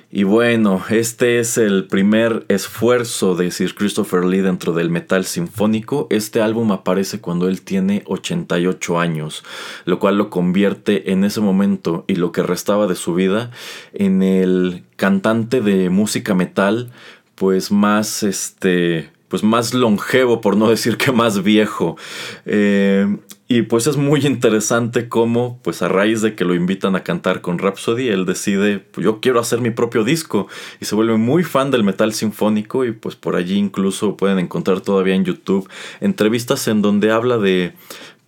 Y 0.09 0.23
bueno, 0.23 0.81
este 0.89 1.39
es 1.39 1.57
el 1.57 1.85
primer 1.85 2.45
esfuerzo 2.47 3.35
de 3.35 3.51
Sir 3.51 3.75
Christopher 3.75 4.23
Lee 4.23 4.39
dentro 4.39 4.71
del 4.71 4.89
metal 4.89 5.25
sinfónico. 5.25 6.07
Este 6.09 6.41
álbum 6.41 6.71
aparece 6.71 7.19
cuando 7.19 7.49
él 7.49 7.61
tiene 7.61 8.03
88 8.05 8.99
años, 9.01 9.43
lo 9.83 9.99
cual 9.99 10.17
lo 10.17 10.29
convierte 10.29 11.11
en 11.11 11.25
ese 11.25 11.41
momento 11.41 12.05
y 12.07 12.15
lo 12.15 12.31
que 12.31 12.41
restaba 12.41 12.87
de 12.87 12.95
su 12.95 13.15
vida 13.15 13.51
en 13.93 14.23
el 14.23 14.85
cantante 14.95 15.59
de 15.59 15.89
música 15.89 16.33
metal, 16.33 16.89
pues 17.35 17.69
más 17.69 18.23
este 18.23 19.11
pues 19.27 19.43
más 19.43 19.73
longevo, 19.73 20.39
por 20.39 20.55
no 20.55 20.69
decir 20.69 20.95
que 20.95 21.11
más 21.11 21.43
viejo. 21.43 21.97
Eh, 22.45 23.17
y 23.49 23.61
pues 23.61 23.87
es 23.87 23.95
muy 23.95 24.25
interesante 24.25 25.07
cómo, 25.07 25.59
pues 25.63 25.81
a 25.81 25.87
raíz 25.87 26.21
de 26.21 26.35
que 26.35 26.43
lo 26.43 26.53
invitan 26.53 26.97
a 26.97 27.03
cantar 27.03 27.39
con 27.39 27.59
Rhapsody, 27.59 28.09
él 28.09 28.25
decide, 28.25 28.79
pues 28.79 29.05
yo 29.05 29.21
quiero 29.21 29.39
hacer 29.39 29.61
mi 29.61 29.69
propio 29.71 30.03
disco 30.03 30.47
y 30.81 30.85
se 30.85 30.95
vuelve 30.95 31.15
muy 31.15 31.43
fan 31.43 31.71
del 31.71 31.83
metal 31.85 32.13
sinfónico 32.13 32.83
y 32.83 32.91
pues 32.91 33.15
por 33.15 33.37
allí 33.37 33.57
incluso 33.57 34.17
pueden 34.17 34.39
encontrar 34.39 34.81
todavía 34.81 35.15
en 35.15 35.23
YouTube 35.23 35.69
entrevistas 36.01 36.67
en 36.67 36.81
donde 36.81 37.11
habla 37.11 37.37
de, 37.37 37.73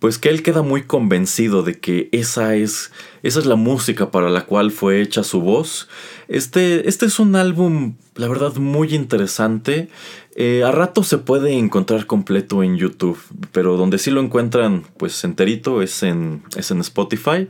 pues 0.00 0.18
que 0.18 0.30
él 0.30 0.42
queda 0.42 0.62
muy 0.62 0.82
convencido 0.82 1.62
de 1.62 1.78
que 1.78 2.08
esa 2.10 2.56
es, 2.56 2.90
esa 3.22 3.38
es 3.38 3.46
la 3.46 3.54
música 3.54 4.10
para 4.10 4.30
la 4.30 4.46
cual 4.46 4.72
fue 4.72 5.00
hecha 5.02 5.22
su 5.22 5.42
voz. 5.42 5.88
Este, 6.26 6.88
este 6.88 7.06
es 7.06 7.20
un 7.20 7.36
álbum, 7.36 7.94
la 8.16 8.26
verdad, 8.26 8.56
muy 8.56 8.94
interesante. 8.94 9.88
Eh, 10.34 10.64
a 10.64 10.72
rato 10.72 11.04
se 11.04 11.18
puede 11.18 11.52
encontrar 11.52 12.06
completo 12.06 12.62
en 12.62 12.78
YouTube, 12.78 13.18
pero 13.52 13.76
donde 13.76 13.98
sí 13.98 14.10
lo 14.10 14.22
encuentran 14.22 14.84
pues 14.96 15.22
enterito 15.22 15.82
es 15.82 16.02
en, 16.02 16.42
es 16.56 16.70
en 16.70 16.80
Spotify. 16.80 17.46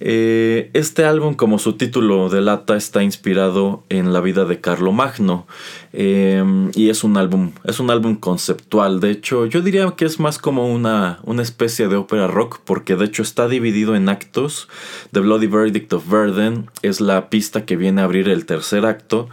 Eh, 0.00 0.70
este 0.74 1.04
álbum, 1.04 1.34
como 1.34 1.58
su 1.58 1.74
título 1.74 2.28
delata, 2.28 2.76
está 2.76 3.02
inspirado 3.02 3.82
en 3.88 4.12
la 4.12 4.20
vida 4.20 4.44
de 4.44 4.60
Carlo 4.60 4.92
Magno 4.92 5.46
em, 5.92 6.70
y 6.74 6.88
es 6.90 7.02
un 7.02 7.16
álbum, 7.16 7.52
es 7.64 7.80
un 7.80 7.90
álbum 7.90 8.16
conceptual. 8.16 9.00
De 9.00 9.10
hecho, 9.10 9.46
yo 9.46 9.60
diría 9.60 9.92
que 9.96 10.04
es 10.04 10.20
más 10.20 10.38
como 10.38 10.72
una, 10.72 11.18
una 11.24 11.42
especie 11.42 11.88
de 11.88 11.96
ópera 11.96 12.26
rock, 12.26 12.60
porque 12.64 12.96
de 12.96 13.06
hecho 13.06 13.22
está 13.22 13.48
dividido 13.48 13.96
en 13.96 14.08
actos. 14.08 14.68
The 15.12 15.20
Bloody 15.20 15.46
Verdict 15.46 15.92
of 15.92 16.08
Verden 16.08 16.70
es 16.82 17.00
la 17.00 17.28
pista 17.30 17.64
que 17.64 17.76
viene 17.76 18.00
a 18.00 18.04
abrir 18.04 18.28
el 18.28 18.46
tercer 18.46 18.86
acto 18.86 19.28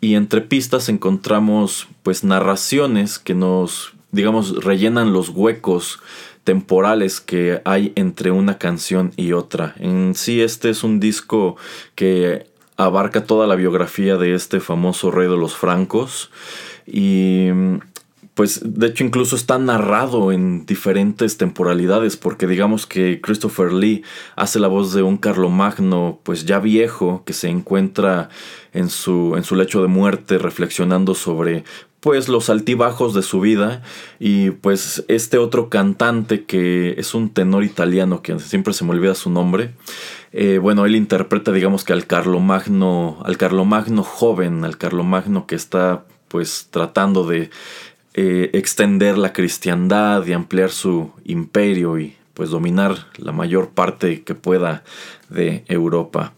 y 0.00 0.14
entre 0.14 0.40
pistas 0.40 0.88
encontramos 0.88 1.88
pues 2.02 2.22
narraciones 2.22 3.18
que 3.18 3.34
nos 3.34 3.94
digamos 4.12 4.64
rellenan 4.64 5.12
los 5.12 5.30
huecos 5.30 6.00
temporales 6.46 7.20
que 7.20 7.60
hay 7.64 7.92
entre 7.96 8.30
una 8.30 8.56
canción 8.56 9.12
y 9.16 9.32
otra. 9.32 9.74
En 9.80 10.14
sí 10.14 10.40
este 10.40 10.70
es 10.70 10.84
un 10.84 11.00
disco 11.00 11.56
que 11.96 12.46
abarca 12.76 13.24
toda 13.24 13.48
la 13.48 13.56
biografía 13.56 14.16
de 14.16 14.34
este 14.34 14.60
famoso 14.60 15.10
rey 15.10 15.28
de 15.28 15.36
los 15.36 15.56
francos 15.56 16.30
y 16.86 17.48
pues 18.34 18.60
de 18.62 18.86
hecho 18.86 19.02
incluso 19.02 19.34
está 19.34 19.58
narrado 19.58 20.30
en 20.30 20.66
diferentes 20.66 21.36
temporalidades 21.36 22.16
porque 22.16 22.46
digamos 22.46 22.86
que 22.86 23.20
Christopher 23.20 23.72
Lee 23.72 24.04
hace 24.36 24.60
la 24.60 24.68
voz 24.68 24.94
de 24.94 25.02
un 25.02 25.16
Carlomagno 25.16 26.20
pues 26.22 26.44
ya 26.44 26.60
viejo 26.60 27.24
que 27.26 27.32
se 27.32 27.48
encuentra 27.48 28.28
en 28.72 28.88
su, 28.88 29.34
en 29.36 29.42
su 29.42 29.56
lecho 29.56 29.82
de 29.82 29.88
muerte 29.88 30.38
reflexionando 30.38 31.14
sobre 31.14 31.64
pues 32.06 32.28
los 32.28 32.50
altibajos 32.50 33.14
de 33.14 33.22
su 33.22 33.40
vida 33.40 33.82
y 34.20 34.50
pues 34.52 35.04
este 35.08 35.38
otro 35.38 35.68
cantante 35.68 36.44
que 36.44 36.94
es 36.98 37.16
un 37.16 37.30
tenor 37.30 37.64
italiano 37.64 38.22
que 38.22 38.38
siempre 38.38 38.74
se 38.74 38.84
me 38.84 38.92
olvida 38.92 39.16
su 39.16 39.28
nombre 39.28 39.72
eh, 40.30 40.58
bueno 40.58 40.86
él 40.86 40.94
interpreta 40.94 41.50
digamos 41.50 41.82
que 41.82 41.92
al 41.92 42.06
Carlomagno 42.06 43.20
al 43.24 43.36
Carlomagno 43.36 44.04
joven 44.04 44.64
al 44.64 44.78
Carlomagno 44.78 45.48
que 45.48 45.56
está 45.56 46.04
pues 46.28 46.68
tratando 46.70 47.26
de 47.26 47.50
eh, 48.14 48.50
extender 48.52 49.18
la 49.18 49.32
cristiandad 49.32 50.24
y 50.26 50.32
ampliar 50.32 50.70
su 50.70 51.10
imperio 51.24 51.98
y 51.98 52.14
pues 52.34 52.50
dominar 52.50 53.08
la 53.16 53.32
mayor 53.32 53.70
parte 53.70 54.22
que 54.22 54.36
pueda 54.36 54.84
de 55.28 55.64
Europa. 55.66 56.34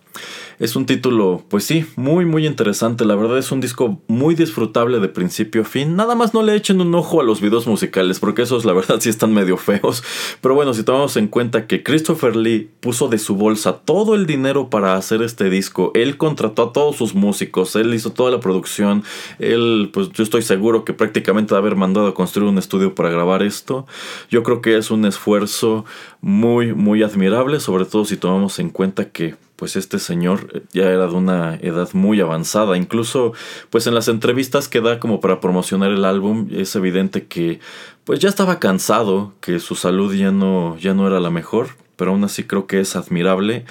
Es 0.59 0.75
un 0.75 0.87
título, 0.87 1.45
pues 1.49 1.63
sí, 1.63 1.87
muy 1.95 2.25
muy 2.25 2.45
interesante. 2.45 3.05
La 3.05 3.15
verdad 3.15 3.39
es 3.39 3.53
un 3.53 3.61
disco 3.61 4.03
muy 4.09 4.35
disfrutable 4.35 4.99
de 4.99 5.07
principio 5.07 5.63
a 5.63 5.65
fin. 5.65 5.95
Nada 5.95 6.17
más 6.17 6.35
no 6.35 6.43
le 6.43 6.57
echen 6.57 6.81
un 6.81 6.93
ojo 6.97 7.21
a 7.21 7.23
los 7.23 7.41
videos 7.41 7.69
musicales, 7.69 8.19
porque 8.19 8.43
esos 8.43 8.65
la 8.65 8.73
verdad 8.73 8.99
sí 9.01 9.09
están 9.09 9.33
medio 9.33 9.57
feos. 9.57 10.03
Pero 10.41 10.57
bueno, 10.57 10.75
si 10.75 10.83
tomamos 10.83 11.17
en 11.17 11.29
cuenta 11.29 11.69
que 11.69 11.85
Christopher 11.85 12.35
Lee 12.35 12.71
puso 12.81 13.07
de 13.07 13.19
su 13.19 13.37
bolsa 13.37 13.75
todo 13.85 14.17
el 14.17 14.27
dinero 14.27 14.69
para 14.69 14.97
hacer 14.97 15.23
este 15.23 15.49
disco, 15.49 15.93
él 15.95 16.17
contrató 16.17 16.65
a 16.65 16.73
todos 16.73 16.97
sus 16.97 17.15
músicos, 17.15 17.77
él 17.77 17.95
hizo 17.95 18.11
toda 18.11 18.33
la 18.33 18.41
producción, 18.41 19.05
él, 19.39 19.91
pues 19.93 20.11
yo 20.11 20.25
estoy 20.25 20.43
seguro 20.43 20.85
que 20.85 20.93
prácticamente 20.93 21.55
a 21.55 21.59
haber 21.59 21.77
mandado 21.77 22.09
a 22.09 22.15
construir 22.15 22.49
un 22.49 22.59
estudio 22.59 22.97
para 22.97 23.11
grabar 23.11 23.45
esto. 23.45 23.87
Yo 24.29 24.43
creo 24.43 24.61
que 24.61 24.77
es 24.77 24.91
un 24.91 25.05
esfuerzo 25.05 25.85
muy 26.21 26.75
muy 26.75 27.05
admirable, 27.05 27.61
sobre 27.61 27.85
todo 27.85 28.05
si 28.05 28.17
tomamos 28.17 28.59
en 28.59 28.71
cuenta 28.71 29.11
que 29.11 29.37
pues 29.59 29.75
este 29.75 29.99
señor 29.99 30.63
ya 30.73 30.85
era 30.85 31.09
de 31.09 31.15
una 31.15 31.57
edad 31.57 31.89
muy 31.93 32.21
avanzada. 32.21 32.77
Incluso, 32.77 33.33
pues 33.71 33.89
en 33.89 33.95
las 33.95 34.07
entrevistas 34.07 34.69
que 34.69 34.81
da 34.81 35.01
como 35.01 35.21
para 35.21 35.41
promocionar 35.41 35.91
el 35.91 36.05
álbum, 36.05 36.47
es 36.53 36.77
evidente 36.77 37.27
que 37.27 37.59
pues 38.05 38.21
ya 38.21 38.29
estaba 38.29 38.61
cansado, 38.61 39.35
que 39.41 39.59
su 39.59 39.75
salud 39.75 40.15
ya 40.15 40.31
no, 40.31 40.79
ya 40.79 40.95
no 40.95 41.09
era 41.09 41.19
la 41.19 41.31
mejor, 41.31 41.71
pero 41.97 42.13
aún 42.13 42.23
así 42.23 42.45
creo 42.45 42.69
que 42.69 42.79
es 42.79 42.95
admirable 42.95 43.65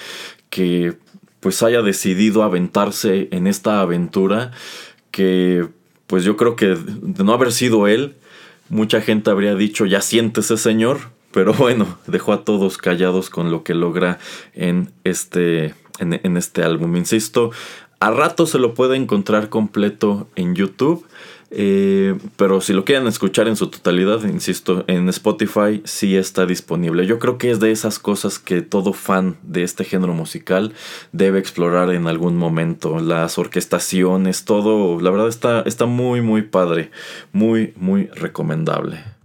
que 0.50 0.98
pues 1.40 1.64
haya 1.64 1.82
decidido 1.82 2.44
aventarse 2.44 3.30
en 3.32 3.48
esta 3.48 3.80
aventura 3.80 4.52
que 5.12 5.70
pues 6.06 6.26
yo 6.26 6.36
creo 6.36 6.58
que 6.58 6.76
de 6.76 7.24
no 7.24 7.32
haber 7.32 7.54
sido 7.54 7.88
él, 7.88 8.18
mucha 8.68 9.00
gente 9.00 9.30
habría 9.30 9.56
dicho 9.56 9.86
ya 9.86 10.02
siéntese 10.02 10.58
señor, 10.58 11.16
pero 11.32 11.54
bueno, 11.54 11.98
dejó 12.08 12.34
a 12.34 12.44
todos 12.44 12.78
callados 12.78 13.30
con 13.30 13.52
lo 13.52 13.64
que 13.64 13.74
logra 13.74 14.20
en 14.54 14.92
este, 15.04 15.74
en, 16.00 16.38
este 16.38 16.64
álbum. 16.64 16.96
Insisto, 16.96 17.52
a 18.00 18.12
rato 18.12 18.46
se 18.46 18.60
lo 18.60 18.74
puede 18.74 18.96
encontrar 18.96 19.50
completo 19.50 20.28
en 20.36 20.56
YouTube. 20.56 21.06
Eh, 21.50 22.18
pero 22.36 22.60
si 22.60 22.74
lo 22.74 22.84
quieren 22.84 23.08
escuchar 23.08 23.48
en 23.48 23.56
su 23.56 23.68
totalidad, 23.68 24.22
insisto, 24.26 24.84
en 24.88 25.08
Spotify 25.08 25.82
sí 25.86 26.18
está 26.18 26.46
disponible. 26.46 27.06
Yo 27.06 27.20
creo 27.20 27.38
que 27.38 27.52
es 27.52 27.62
de 27.62 27.72
esas 27.72 28.00
cosas 28.00 28.38
que 28.38 28.62
todo 28.62 28.92
fan 28.92 29.38
de 29.44 29.64
este 29.64 29.86
género 29.86 30.14
musical 30.14 30.74
debe 31.14 31.40
explorar 31.40 31.94
en 31.94 32.08
algún 32.08 32.36
momento. 32.36 33.00
Las 33.00 33.38
orquestaciones, 33.38 34.44
todo, 34.44 35.00
la 35.00 35.10
verdad 35.10 35.30
está, 35.30 35.62
está 35.62 35.86
muy, 35.86 36.22
muy 36.22 36.42
padre. 36.42 36.92
Muy, 37.32 37.74
muy 37.78 38.08
recomendable. 38.08 39.17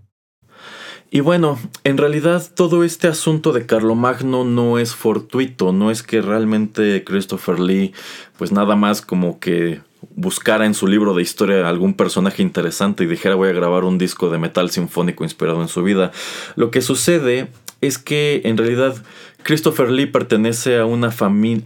Y 1.14 1.20
bueno, 1.20 1.58
en 1.84 1.98
realidad 1.98 2.42
todo 2.56 2.84
este 2.84 3.06
asunto 3.06 3.52
de 3.52 3.66
Carlomagno 3.66 4.44
no 4.44 4.78
es 4.78 4.94
fortuito, 4.94 5.70
no 5.70 5.90
es 5.90 6.02
que 6.02 6.22
realmente 6.22 7.04
Christopher 7.04 7.60
Lee 7.60 7.92
pues 8.38 8.50
nada 8.50 8.76
más 8.76 9.02
como 9.02 9.38
que 9.38 9.82
buscara 10.16 10.64
en 10.64 10.72
su 10.72 10.86
libro 10.86 11.12
de 11.12 11.20
historia 11.20 11.68
algún 11.68 11.92
personaje 11.92 12.40
interesante 12.40 13.04
y 13.04 13.08
dijera 13.08 13.34
voy 13.34 13.50
a 13.50 13.52
grabar 13.52 13.84
un 13.84 13.98
disco 13.98 14.30
de 14.30 14.38
metal 14.38 14.70
sinfónico 14.70 15.22
inspirado 15.22 15.60
en 15.60 15.68
su 15.68 15.82
vida. 15.82 16.12
Lo 16.56 16.70
que 16.70 16.80
sucede 16.80 17.48
es 17.82 17.98
que 17.98 18.40
en 18.46 18.56
realidad 18.56 18.96
Christopher 19.42 19.90
Lee 19.90 20.06
pertenece 20.06 20.78
a 20.78 20.86
una, 20.86 21.10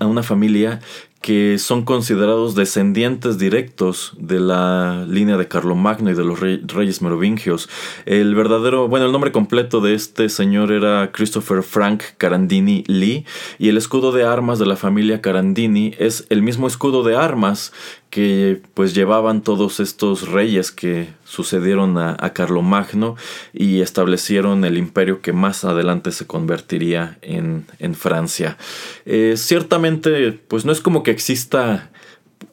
a 0.00 0.06
una 0.06 0.22
familia 0.24 0.80
que 1.27 1.59
son 1.59 1.83
considerados 1.83 2.55
descendientes 2.55 3.37
directos 3.37 4.12
de 4.17 4.39
la 4.39 5.05
línea 5.09 5.37
de 5.37 5.49
Carlomagno 5.49 6.09
y 6.09 6.15
de 6.15 6.23
los 6.23 6.39
reyes 6.39 7.03
merovingios. 7.03 7.69
El 8.05 8.37
verdadero, 8.37 8.87
bueno, 8.87 9.07
el 9.07 9.12
nombre 9.12 9.33
completo 9.33 9.81
de 9.81 9.95
este 9.95 10.29
señor 10.29 10.71
era 10.71 11.11
Christopher 11.11 11.65
Frank 11.65 12.05
Carandini 12.17 12.85
Lee 12.87 13.27
y 13.59 13.71
el 13.71 13.77
escudo 13.77 14.12
de 14.12 14.23
armas 14.23 14.61
de 14.61 14.67
la 14.67 14.77
familia 14.77 15.21
Carandini 15.21 15.97
es 15.99 16.27
el 16.31 16.43
mismo 16.43 16.69
escudo 16.69 17.03
de 17.03 17.17
armas 17.17 17.73
que 18.16 18.62
pues 18.72 18.94
llevaban 18.94 19.42
todos 19.42 19.79
estos 19.79 20.29
reyes 20.29 20.72
que 20.72 21.11
sucedieron 21.26 21.98
a, 21.98 22.16
Carlomagno 22.33 23.14
y 23.52 23.83
establecieron 23.83 24.64
el 24.64 24.79
imperio 24.79 25.20
que 25.20 25.35
más 25.35 25.66
adelante 25.66 26.12
se 26.12 26.26
convertiría 26.26 27.18
en, 27.20 27.66
Francia. 27.94 28.57
Eh, 29.05 29.35
ciertamente 29.37 30.33
pues 30.33 30.64
no 30.64 30.72
es 30.72 30.81
como 30.81 31.02
que 31.02 31.11
exista 31.11 31.90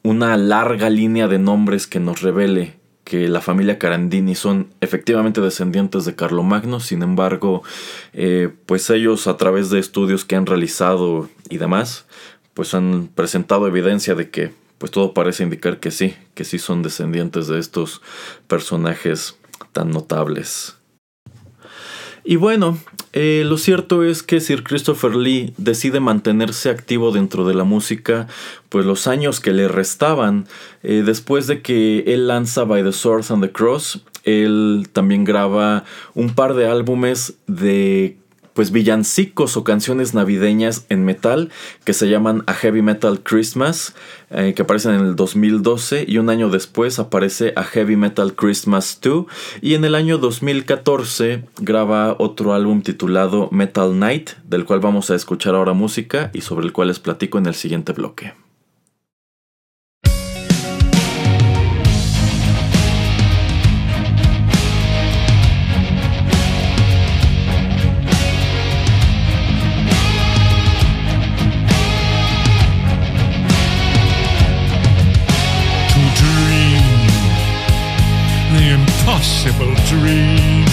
una 0.02 0.36
larga 0.36 0.90
línea 0.90 1.28
de 1.28 1.38
nombres 1.38 1.86
que 1.86 1.98
nos 1.98 2.20
revele 2.20 2.74
que 3.04 3.28
la 3.28 3.40
familia 3.40 3.78
Carandini 3.78 4.34
son 4.34 4.68
efectivamente 4.82 5.40
descendientes 5.40 6.04
de 6.04 6.14
Carlomagno, 6.14 6.78
sin 6.78 7.02
embargo, 7.02 7.62
eh, 8.12 8.50
pues 8.66 8.90
ellos 8.90 9.28
a 9.28 9.38
través 9.38 9.70
de 9.70 9.78
estudios 9.78 10.26
que 10.26 10.36
han 10.36 10.44
realizado 10.44 11.30
y 11.48 11.56
demás, 11.56 12.04
pues 12.52 12.74
han 12.74 13.08
presentado 13.14 13.66
evidencia 13.66 14.14
de 14.14 14.28
que 14.28 14.63
pues 14.78 14.92
todo 14.92 15.14
parece 15.14 15.42
indicar 15.42 15.80
que 15.80 15.90
sí, 15.90 16.14
que 16.34 16.44
sí 16.44 16.58
son 16.58 16.82
descendientes 16.82 17.48
de 17.48 17.58
estos 17.58 18.02
personajes 18.46 19.36
tan 19.72 19.90
notables. 19.90 20.76
Y 22.26 22.36
bueno, 22.36 22.78
eh, 23.12 23.42
lo 23.44 23.58
cierto 23.58 24.02
es 24.02 24.22
que 24.22 24.40
Sir 24.40 24.64
Christopher 24.64 25.14
Lee 25.14 25.52
decide 25.58 26.00
mantenerse 26.00 26.70
activo 26.70 27.12
dentro 27.12 27.46
de 27.46 27.52
la 27.52 27.64
música, 27.64 28.28
pues 28.70 28.86
los 28.86 29.06
años 29.06 29.40
que 29.40 29.52
le 29.52 29.68
restaban, 29.68 30.46
eh, 30.82 31.02
después 31.04 31.46
de 31.46 31.60
que 31.60 32.04
él 32.06 32.26
lanza 32.26 32.64
By 32.64 32.82
the 32.82 32.92
Sword 32.92 33.26
and 33.28 33.44
the 33.44 33.52
Cross, 33.52 34.00
él 34.24 34.88
también 34.92 35.24
graba 35.24 35.84
un 36.14 36.34
par 36.34 36.54
de 36.54 36.66
álbumes 36.66 37.34
de 37.46 38.16
pues 38.54 38.70
villancicos 38.70 39.56
o 39.56 39.64
canciones 39.64 40.14
navideñas 40.14 40.86
en 40.88 41.04
metal 41.04 41.50
que 41.84 41.92
se 41.92 42.08
llaman 42.08 42.44
A 42.46 42.54
Heavy 42.54 42.80
Metal 42.80 43.20
Christmas, 43.22 43.94
eh, 44.30 44.54
que 44.56 44.62
aparecen 44.62 44.94
en 44.94 45.00
el 45.00 45.16
2012 45.16 46.04
y 46.08 46.18
un 46.18 46.30
año 46.30 46.48
después 46.48 46.98
aparece 46.98 47.52
A 47.56 47.64
Heavy 47.64 47.96
Metal 47.96 48.34
Christmas 48.34 48.98
2 49.02 49.26
y 49.60 49.74
en 49.74 49.84
el 49.84 49.94
año 49.94 50.18
2014 50.18 51.44
graba 51.60 52.16
otro 52.18 52.54
álbum 52.54 52.82
titulado 52.82 53.48
Metal 53.50 53.98
Night, 53.98 54.30
del 54.44 54.64
cual 54.64 54.80
vamos 54.80 55.10
a 55.10 55.14
escuchar 55.14 55.54
ahora 55.54 55.72
música 55.72 56.30
y 56.32 56.40
sobre 56.40 56.66
el 56.66 56.72
cual 56.72 56.88
les 56.88 57.00
platico 57.00 57.38
en 57.38 57.46
el 57.46 57.54
siguiente 57.54 57.92
bloque. 57.92 58.32
Impossible 79.46 79.74
dream 79.86 80.64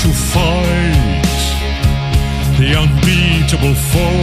to 0.00 0.08
fight 0.32 1.22
the 2.58 2.74
unbeatable 2.76 3.74
foe 3.74 4.21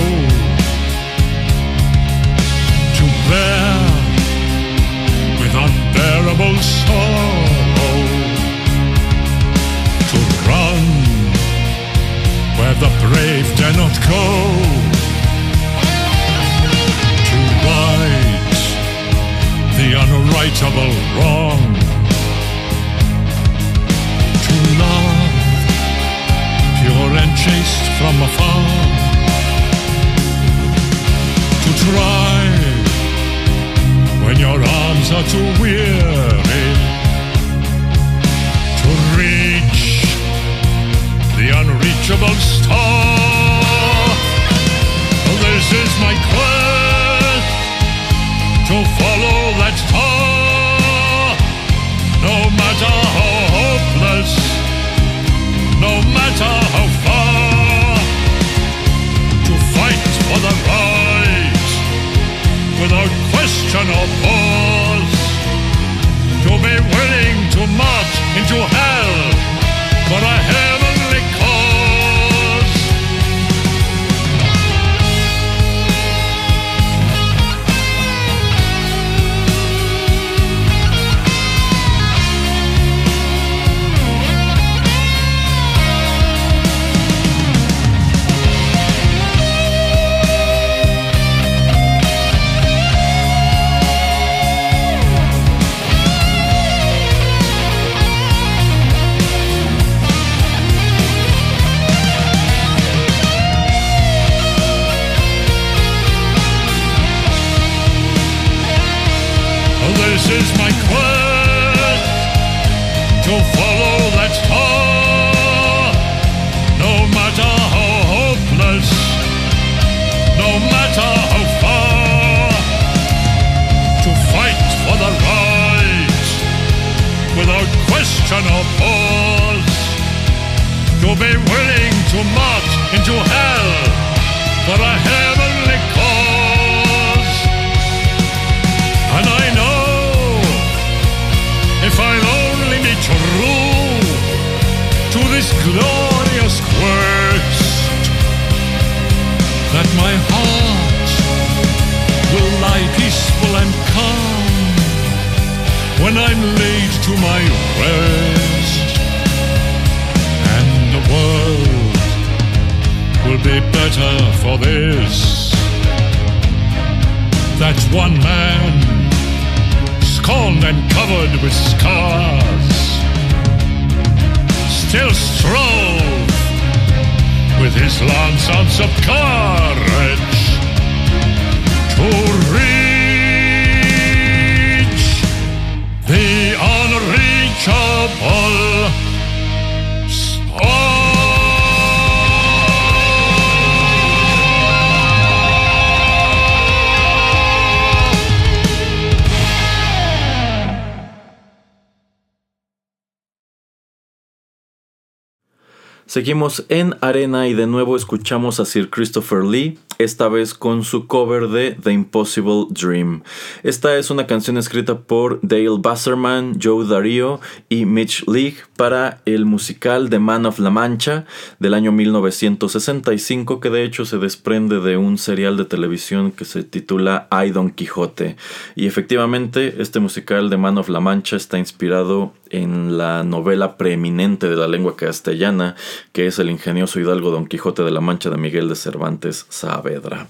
Seguimos 206.10 206.65
en 206.69 206.95
Arena 207.02 207.48
y 207.48 207.54
de 207.54 207.67
nuevo 207.67 207.95
escuchamos 207.95 208.60
a 208.60 208.65
Sir 208.65 208.89
Christopher 208.89 209.43
Lee, 209.43 209.78
esta 210.00 210.28
vez 210.28 210.56
con 210.56 210.84
su 210.84 211.06
cover 211.06 211.50
de 211.50 211.74
The 211.74 211.91
Impossible 211.91 212.65
Dream. 212.72 213.22
Esta 213.62 213.95
es 213.95 214.10
una 214.10 214.26
canción 214.26 214.58
escrita 214.58 215.02
por 215.02 215.39
Dale 215.43 215.78
Basserman, 215.78 216.58
Joe 216.60 216.88
Darío 216.88 217.39
y 217.69 217.86
Mitch 217.86 218.26
League 218.28 218.58
para 218.76 219.22
el 219.26 219.45
musical 219.45 220.10
The 220.10 220.17
Man 220.17 220.48
of 220.48 220.58
La 220.58 220.72
Mancha 220.72 221.26
del 221.60 221.76
año 221.76 221.91
1965 221.91 223.60
que 223.60 223.69
de 223.69 223.84
hecho 223.84 224.04
se 224.04 224.17
desprende 224.17 224.80
de 224.80 224.98
un 224.98 225.19
serial 225.19 225.58
de 225.58 225.65
televisión 225.65 226.32
que 226.32 226.45
se 226.45 226.63
titula 226.63 227.28
I 227.32 227.52
Don 227.52 227.69
Quijote. 227.69 228.36
Y 228.76 228.88
efectivamente 228.88 229.76
este 229.78 230.00
musical 230.00 230.50
The 230.50 230.58
Man 230.58 230.80
of 230.80 230.89
La 230.89 231.02
Mancha 231.02 231.36
está 231.36 231.60
inspirado 231.60 232.34
en 232.50 232.98
la 232.98 233.24
novela 233.24 233.78
preeminente 233.78 234.50
de 234.50 234.56
la 234.56 234.68
lengua 234.68 234.96
castellana, 234.96 235.76
que 236.12 236.28
es 236.28 236.40
el 236.40 236.50
ingenioso 236.50 237.00
hidalgo 237.00 237.32
Don 237.32 237.48
Quijote 237.48 237.84
de 237.84 237.92
la 237.92 238.02
Mancha 238.02 238.30
de 238.30 238.38
Miguel 238.38 238.70
de 238.70 238.76
Cervantes 238.76 239.46
Saavedra. 239.50 240.28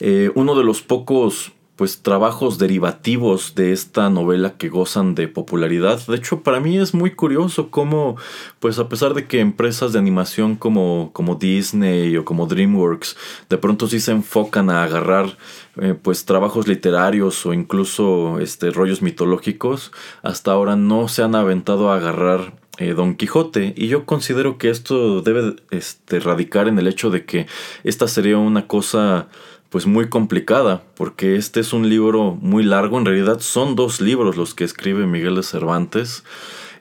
Eh, 0.00 0.30
uno 0.34 0.54
de 0.54 0.64
los 0.64 0.82
pocos 0.82 1.52
pues 1.78 2.02
trabajos 2.02 2.58
derivativos 2.58 3.54
de 3.54 3.72
esta 3.72 4.10
novela 4.10 4.56
que 4.58 4.68
gozan 4.68 5.14
de 5.14 5.28
popularidad. 5.28 6.04
De 6.08 6.16
hecho, 6.16 6.42
para 6.42 6.58
mí 6.58 6.76
es 6.76 6.92
muy 6.92 7.12
curioso 7.12 7.70
cómo, 7.70 8.16
pues 8.58 8.80
a 8.80 8.88
pesar 8.88 9.14
de 9.14 9.28
que 9.28 9.38
empresas 9.38 9.92
de 9.92 10.00
animación 10.00 10.56
como, 10.56 11.10
como 11.12 11.36
Disney 11.36 12.16
o 12.16 12.24
como 12.24 12.48
DreamWorks 12.48 13.16
de 13.48 13.58
pronto 13.58 13.86
sí 13.86 14.00
se 14.00 14.10
enfocan 14.10 14.70
a 14.70 14.82
agarrar 14.82 15.38
eh, 15.80 15.94
pues 15.94 16.24
trabajos 16.24 16.66
literarios 16.66 17.46
o 17.46 17.54
incluso 17.54 18.40
este, 18.40 18.70
rollos 18.70 19.00
mitológicos, 19.00 19.92
hasta 20.24 20.50
ahora 20.50 20.74
no 20.74 21.06
se 21.06 21.22
han 21.22 21.36
aventado 21.36 21.92
a 21.92 21.96
agarrar 21.98 22.54
eh, 22.78 22.94
Don 22.94 23.14
Quijote. 23.14 23.74
Y 23.76 23.86
yo 23.86 24.04
considero 24.04 24.58
que 24.58 24.70
esto 24.70 25.22
debe 25.22 25.54
este, 25.70 26.18
radicar 26.18 26.66
en 26.66 26.80
el 26.80 26.88
hecho 26.88 27.10
de 27.10 27.24
que 27.24 27.46
esta 27.84 28.08
sería 28.08 28.38
una 28.38 28.66
cosa 28.66 29.28
pues 29.70 29.86
muy 29.86 30.08
complicada, 30.08 30.82
porque 30.94 31.36
este 31.36 31.60
es 31.60 31.72
un 31.72 31.88
libro 31.88 32.38
muy 32.40 32.62
largo, 32.62 32.98
en 32.98 33.04
realidad 33.04 33.40
son 33.40 33.76
dos 33.76 34.00
libros 34.00 34.36
los 34.36 34.54
que 34.54 34.64
escribe 34.64 35.06
Miguel 35.06 35.34
de 35.36 35.42
Cervantes, 35.42 36.24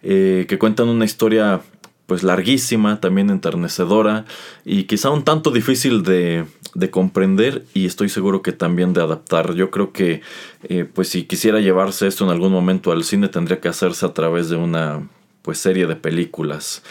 eh, 0.04 0.46
que 0.48 0.58
cuentan 0.58 0.88
una 0.88 1.06
historia 1.06 1.62
pues 2.06 2.24
larguísima, 2.24 3.02
también 3.02 3.30
enternecedora 3.30 4.24
y 4.64 4.86
quizá 4.86 5.10
un 5.10 5.24
tanto 5.24 5.52
difícil 5.52 6.04
de, 6.04 6.46
de 6.74 6.90
comprender 6.90 7.66
y 7.74 7.86
estoy 7.86 8.08
seguro 8.08 8.42
que 8.42 8.54
también 8.54 8.94
de 8.94 9.02
adaptar. 9.02 9.56
Yo 9.56 9.70
creo 9.70 9.92
que 9.92 10.22
eh, 10.64 10.86
pues 10.86 11.10
si 11.10 11.24
quisiera 11.24 11.60
llevarse 11.60 12.08
esto 12.08 12.24
en 12.24 12.32
algún 12.32 12.54
momento 12.54 12.94
al 12.94 13.04
cine 13.04 13.28
tendría 13.28 13.60
que 13.60 13.68
hacerse 13.68 14.06
a 14.06 14.14
través 14.14 14.50
de 14.50 14.56
una 14.56 15.06
pues 15.42 15.58
serie 15.58 15.86
de 15.86 15.98
películas. 15.98 16.82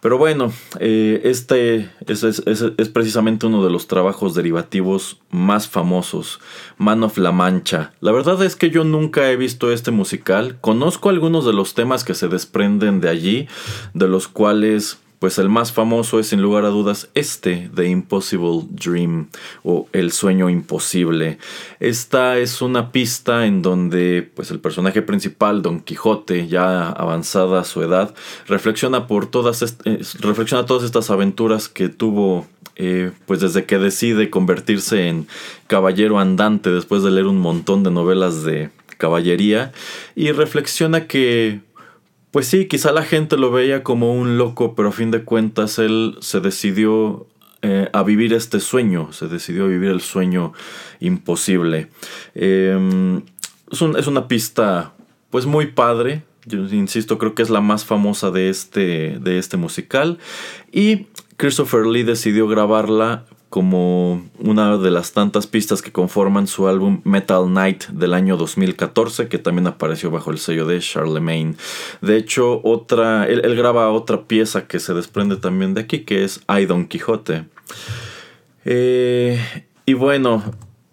Pero 0.00 0.16
bueno, 0.16 0.52
eh, 0.78 1.20
este 1.24 1.90
es, 2.06 2.22
es, 2.22 2.88
precisamente 2.90 3.46
uno 3.46 3.64
de 3.64 3.70
los 3.70 3.88
trabajos 3.88 4.34
derivativos 4.34 5.20
más 5.30 5.68
famosos, 5.68 6.40
Man 6.76 7.02
of 7.02 7.18
La 7.18 7.32
Mancha. 7.32 7.92
La 8.00 8.12
verdad 8.12 8.42
es 8.42 8.54
que 8.54 8.70
yo 8.70 8.84
nunca 8.84 9.30
he 9.30 9.36
visto 9.36 9.72
este 9.72 9.90
musical, 9.90 10.58
conozco 10.60 11.08
algunos 11.08 11.44
de 11.44 11.52
los 11.52 11.74
temas 11.74 12.04
que 12.04 12.14
se 12.14 12.28
desprenden 12.28 13.00
de 13.00 13.08
allí, 13.08 13.48
de 13.94 14.08
los 14.08 14.28
cuales 14.28 14.98
pues 15.18 15.38
el 15.38 15.48
más 15.48 15.72
famoso 15.72 16.20
es 16.20 16.28
sin 16.28 16.42
lugar 16.42 16.64
a 16.64 16.68
dudas 16.68 17.08
este, 17.14 17.70
The 17.74 17.86
Impossible 17.88 18.62
Dream 18.70 19.28
o 19.64 19.88
El 19.92 20.12
sueño 20.12 20.48
imposible. 20.48 21.38
Esta 21.80 22.38
es 22.38 22.62
una 22.62 22.92
pista 22.92 23.46
en 23.46 23.62
donde 23.62 24.30
pues 24.34 24.50
el 24.50 24.60
personaje 24.60 25.02
principal, 25.02 25.62
Don 25.62 25.80
Quijote, 25.80 26.46
ya 26.46 26.88
avanzada 26.90 27.60
a 27.60 27.64
su 27.64 27.82
edad, 27.82 28.14
reflexiona 28.46 29.06
por 29.06 29.26
todas, 29.26 29.62
eh, 29.84 30.00
reflexiona 30.20 30.66
todas 30.66 30.84
estas 30.84 31.10
aventuras 31.10 31.68
que 31.68 31.88
tuvo 31.88 32.46
eh, 32.76 33.10
pues 33.26 33.40
desde 33.40 33.64
que 33.64 33.78
decide 33.78 34.30
convertirse 34.30 35.08
en 35.08 35.26
caballero 35.66 36.20
andante 36.20 36.70
después 36.70 37.02
de 37.02 37.10
leer 37.10 37.26
un 37.26 37.38
montón 37.38 37.82
de 37.82 37.90
novelas 37.90 38.44
de 38.44 38.70
caballería 38.98 39.72
y 40.14 40.30
reflexiona 40.32 41.06
que 41.06 41.60
pues 42.38 42.46
sí, 42.46 42.66
quizá 42.66 42.92
la 42.92 43.02
gente 43.02 43.36
lo 43.36 43.50
veía 43.50 43.82
como 43.82 44.14
un 44.14 44.38
loco, 44.38 44.76
pero 44.76 44.90
a 44.90 44.92
fin 44.92 45.10
de 45.10 45.24
cuentas 45.24 45.80
él 45.80 46.16
se 46.20 46.38
decidió 46.38 47.26
eh, 47.62 47.88
a 47.92 48.04
vivir 48.04 48.32
este 48.32 48.60
sueño, 48.60 49.12
se 49.12 49.26
decidió 49.26 49.64
a 49.64 49.66
vivir 49.66 49.90
el 49.90 50.00
sueño 50.00 50.52
imposible. 51.00 51.88
Em, 52.36 53.22
es, 53.72 53.82
es, 53.82 54.06
una 54.06 54.28
pista 54.28 54.92
pues 55.30 55.46
muy 55.46 55.66
padre, 55.66 56.22
yo 56.46 56.58
insisto, 56.66 57.18
creo 57.18 57.34
que 57.34 57.42
es 57.42 57.50
la 57.50 57.60
más 57.60 57.84
famosa 57.84 58.30
de 58.30 58.50
este, 58.50 59.18
de 59.18 59.38
este 59.38 59.56
musical 59.56 60.18
y 60.70 61.08
Christopher 61.38 61.86
Lee 61.86 62.04
decidió 62.04 62.46
grabarla 62.46 63.24
como 63.50 64.28
una 64.38 64.76
de 64.76 64.90
las 64.90 65.12
tantas 65.12 65.46
pistas 65.46 65.80
que 65.80 65.90
conforman 65.90 66.46
su 66.46 66.68
álbum 66.68 67.00
Metal 67.04 67.50
Night 67.50 67.86
del 67.86 68.12
año 68.12 68.36
2014, 68.36 69.28
que 69.28 69.38
también 69.38 69.66
apareció 69.66 70.10
bajo 70.10 70.30
el 70.30 70.38
sello 70.38 70.66
de 70.66 70.80
Charlemagne. 70.80 71.54
De 72.02 72.16
hecho, 72.16 72.60
otra, 72.62 73.26
él, 73.26 73.56
graba 73.56 73.90
otra 73.90 74.24
pieza 74.24 74.66
que 74.66 74.80
se 74.80 74.92
desprende 74.92 75.36
también 75.36 75.74
de 75.74 75.80
aquí, 75.80 76.00
que 76.00 76.24
es 76.24 76.40
I 76.48 76.66
Don 76.66 76.86
Quijote. 76.86 77.46
Eh, 78.66 79.40
y 79.86 79.94
bueno, 79.94 80.42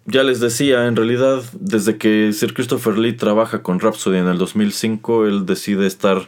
ya 0.06 0.22
les 0.22 0.40
decía, 0.40 0.86
en 0.86 0.96
realidad, 0.96 1.42
desde 1.52 1.98
que 1.98 2.32
Sir 2.32 2.54
Christopher 2.54 2.96
Lee 2.96 3.12
trabaja 3.12 3.62
con 3.62 3.80
Rhapsody 3.80 4.16
en 4.16 4.28
el 4.28 4.38
2005, 4.38 5.26
él 5.26 5.44
decide 5.44 5.86
estar 5.86 6.26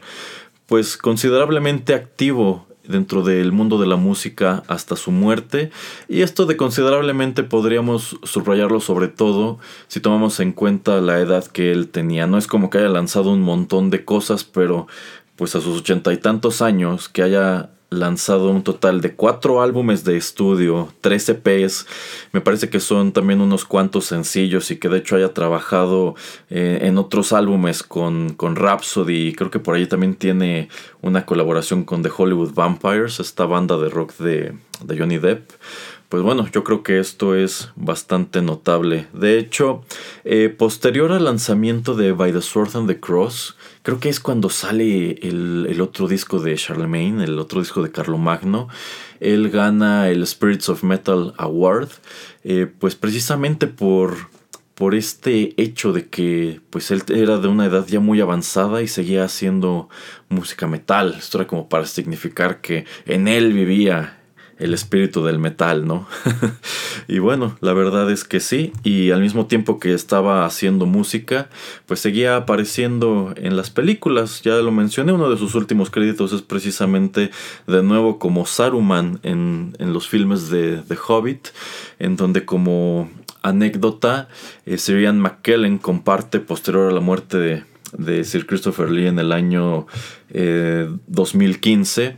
pues 0.66 0.98
considerablemente 0.98 1.94
activo 1.94 2.67
dentro 2.88 3.22
del 3.22 3.52
mundo 3.52 3.78
de 3.78 3.86
la 3.86 3.96
música 3.96 4.64
hasta 4.66 4.96
su 4.96 5.12
muerte 5.12 5.70
y 6.08 6.22
esto 6.22 6.46
de 6.46 6.56
considerablemente 6.56 7.44
podríamos 7.44 8.18
subrayarlo 8.24 8.80
sobre 8.80 9.08
todo 9.08 9.58
si 9.86 10.00
tomamos 10.00 10.40
en 10.40 10.52
cuenta 10.52 11.00
la 11.00 11.20
edad 11.20 11.46
que 11.46 11.70
él 11.70 11.88
tenía. 11.88 12.26
No 12.26 12.38
es 12.38 12.46
como 12.46 12.70
que 12.70 12.78
haya 12.78 12.88
lanzado 12.88 13.30
un 13.30 13.42
montón 13.42 13.90
de 13.90 14.04
cosas, 14.04 14.44
pero 14.44 14.88
pues 15.36 15.54
a 15.54 15.60
sus 15.60 15.78
ochenta 15.78 16.12
y 16.12 16.16
tantos 16.16 16.62
años 16.62 17.08
que 17.08 17.22
haya 17.22 17.70
lanzado 17.90 18.50
un 18.50 18.62
total 18.62 19.00
de 19.00 19.14
cuatro 19.14 19.62
álbumes 19.62 20.04
de 20.04 20.16
estudio, 20.16 20.92
tres 21.00 21.28
EPs, 21.28 21.86
me 22.32 22.40
parece 22.40 22.68
que 22.68 22.80
son 22.80 23.12
también 23.12 23.40
unos 23.40 23.64
cuantos 23.64 24.04
sencillos 24.04 24.70
y 24.70 24.76
que 24.76 24.88
de 24.88 24.98
hecho 24.98 25.16
haya 25.16 25.32
trabajado 25.32 26.14
eh, 26.50 26.80
en 26.82 26.98
otros 26.98 27.32
álbumes 27.32 27.82
con, 27.82 28.34
con 28.34 28.56
Rhapsody, 28.56 29.32
creo 29.32 29.50
que 29.50 29.58
por 29.58 29.74
ahí 29.74 29.86
también 29.86 30.14
tiene 30.14 30.68
una 31.00 31.24
colaboración 31.24 31.84
con 31.84 32.02
The 32.02 32.10
Hollywood 32.14 32.54
Vampires, 32.54 33.20
esta 33.20 33.46
banda 33.46 33.78
de 33.78 33.88
rock 33.88 34.16
de, 34.18 34.54
de 34.84 34.98
Johnny 34.98 35.18
Depp. 35.18 35.50
Pues 36.08 36.22
bueno, 36.22 36.48
yo 36.50 36.64
creo 36.64 36.82
que 36.82 37.00
esto 37.00 37.34
es 37.34 37.70
bastante 37.76 38.40
notable. 38.40 39.08
De 39.12 39.38
hecho, 39.38 39.84
eh, 40.24 40.48
posterior 40.48 41.12
al 41.12 41.24
lanzamiento 41.24 41.94
de 41.94 42.12
By 42.12 42.32
the 42.32 42.40
Sword 42.40 42.76
and 42.76 42.88
the 42.88 42.98
Cross, 42.98 43.56
creo 43.82 44.00
que 44.00 44.08
es 44.08 44.18
cuando 44.18 44.48
sale 44.48 45.18
el, 45.20 45.78
otro 45.82 46.08
disco 46.08 46.38
de 46.40 46.54
Charlemagne, 46.54 47.24
el 47.24 47.38
otro 47.38 47.60
disco 47.60 47.82
de 47.82 47.92
Carlomagno. 47.92 48.68
Él 49.20 49.50
gana 49.50 50.08
el 50.08 50.26
Spirits 50.26 50.70
of 50.70 50.82
Metal 50.82 51.34
Award, 51.36 51.90
eh, 52.42 52.66
pues 52.78 52.94
precisamente 52.94 53.66
por, 53.66 54.16
por 54.74 54.94
este 54.94 55.52
hecho 55.60 55.92
de 55.92 56.06
que 56.06 56.62
pues 56.70 56.90
él 56.90 57.02
era 57.08 57.36
de 57.36 57.48
una 57.48 57.66
edad 57.66 57.86
ya 57.86 58.00
muy 58.00 58.22
avanzada 58.22 58.80
y 58.80 58.88
seguía 58.88 59.24
haciendo 59.24 59.90
música 60.30 60.66
metal. 60.66 61.16
Esto 61.18 61.36
era 61.36 61.46
como 61.46 61.68
para 61.68 61.84
significar 61.84 62.62
que 62.62 62.86
en 63.04 63.28
él 63.28 63.52
vivía 63.52 64.17
el 64.58 64.74
espíritu 64.74 65.24
del 65.24 65.38
metal, 65.38 65.86
¿no? 65.86 66.06
y 67.08 67.20
bueno, 67.20 67.56
la 67.60 67.72
verdad 67.72 68.10
es 68.10 68.24
que 68.24 68.40
sí, 68.40 68.72
y 68.82 69.12
al 69.12 69.20
mismo 69.20 69.46
tiempo 69.46 69.78
que 69.78 69.94
estaba 69.94 70.44
haciendo 70.44 70.86
música, 70.86 71.48
pues 71.86 72.00
seguía 72.00 72.36
apareciendo 72.36 73.32
en 73.36 73.56
las 73.56 73.70
películas, 73.70 74.42
ya 74.42 74.56
lo 74.56 74.72
mencioné, 74.72 75.12
uno 75.12 75.30
de 75.30 75.38
sus 75.38 75.54
últimos 75.54 75.90
créditos 75.90 76.32
es 76.32 76.42
precisamente 76.42 77.30
de 77.66 77.82
nuevo 77.82 78.18
como 78.18 78.46
Saruman 78.46 79.20
en, 79.22 79.74
los 79.78 80.08
filmes 80.08 80.50
de 80.50 80.82
The 80.88 80.98
Hobbit, 81.06 81.48
en 81.98 82.16
donde 82.16 82.44
como 82.44 83.10
anécdota, 83.42 84.28
eh, 84.66 84.76
McKellen 85.12 85.78
comparte 85.78 86.40
posterior 86.40 86.90
a 86.90 86.94
la 86.94 87.00
muerte 87.00 87.38
de, 87.38 87.64
de 87.96 88.24
Sir 88.24 88.46
Christopher 88.46 88.90
Lee 88.90 89.06
en 89.06 89.18
el 89.18 89.32
año 89.32 89.86
2015, 90.30 92.04
eh, 92.04 92.16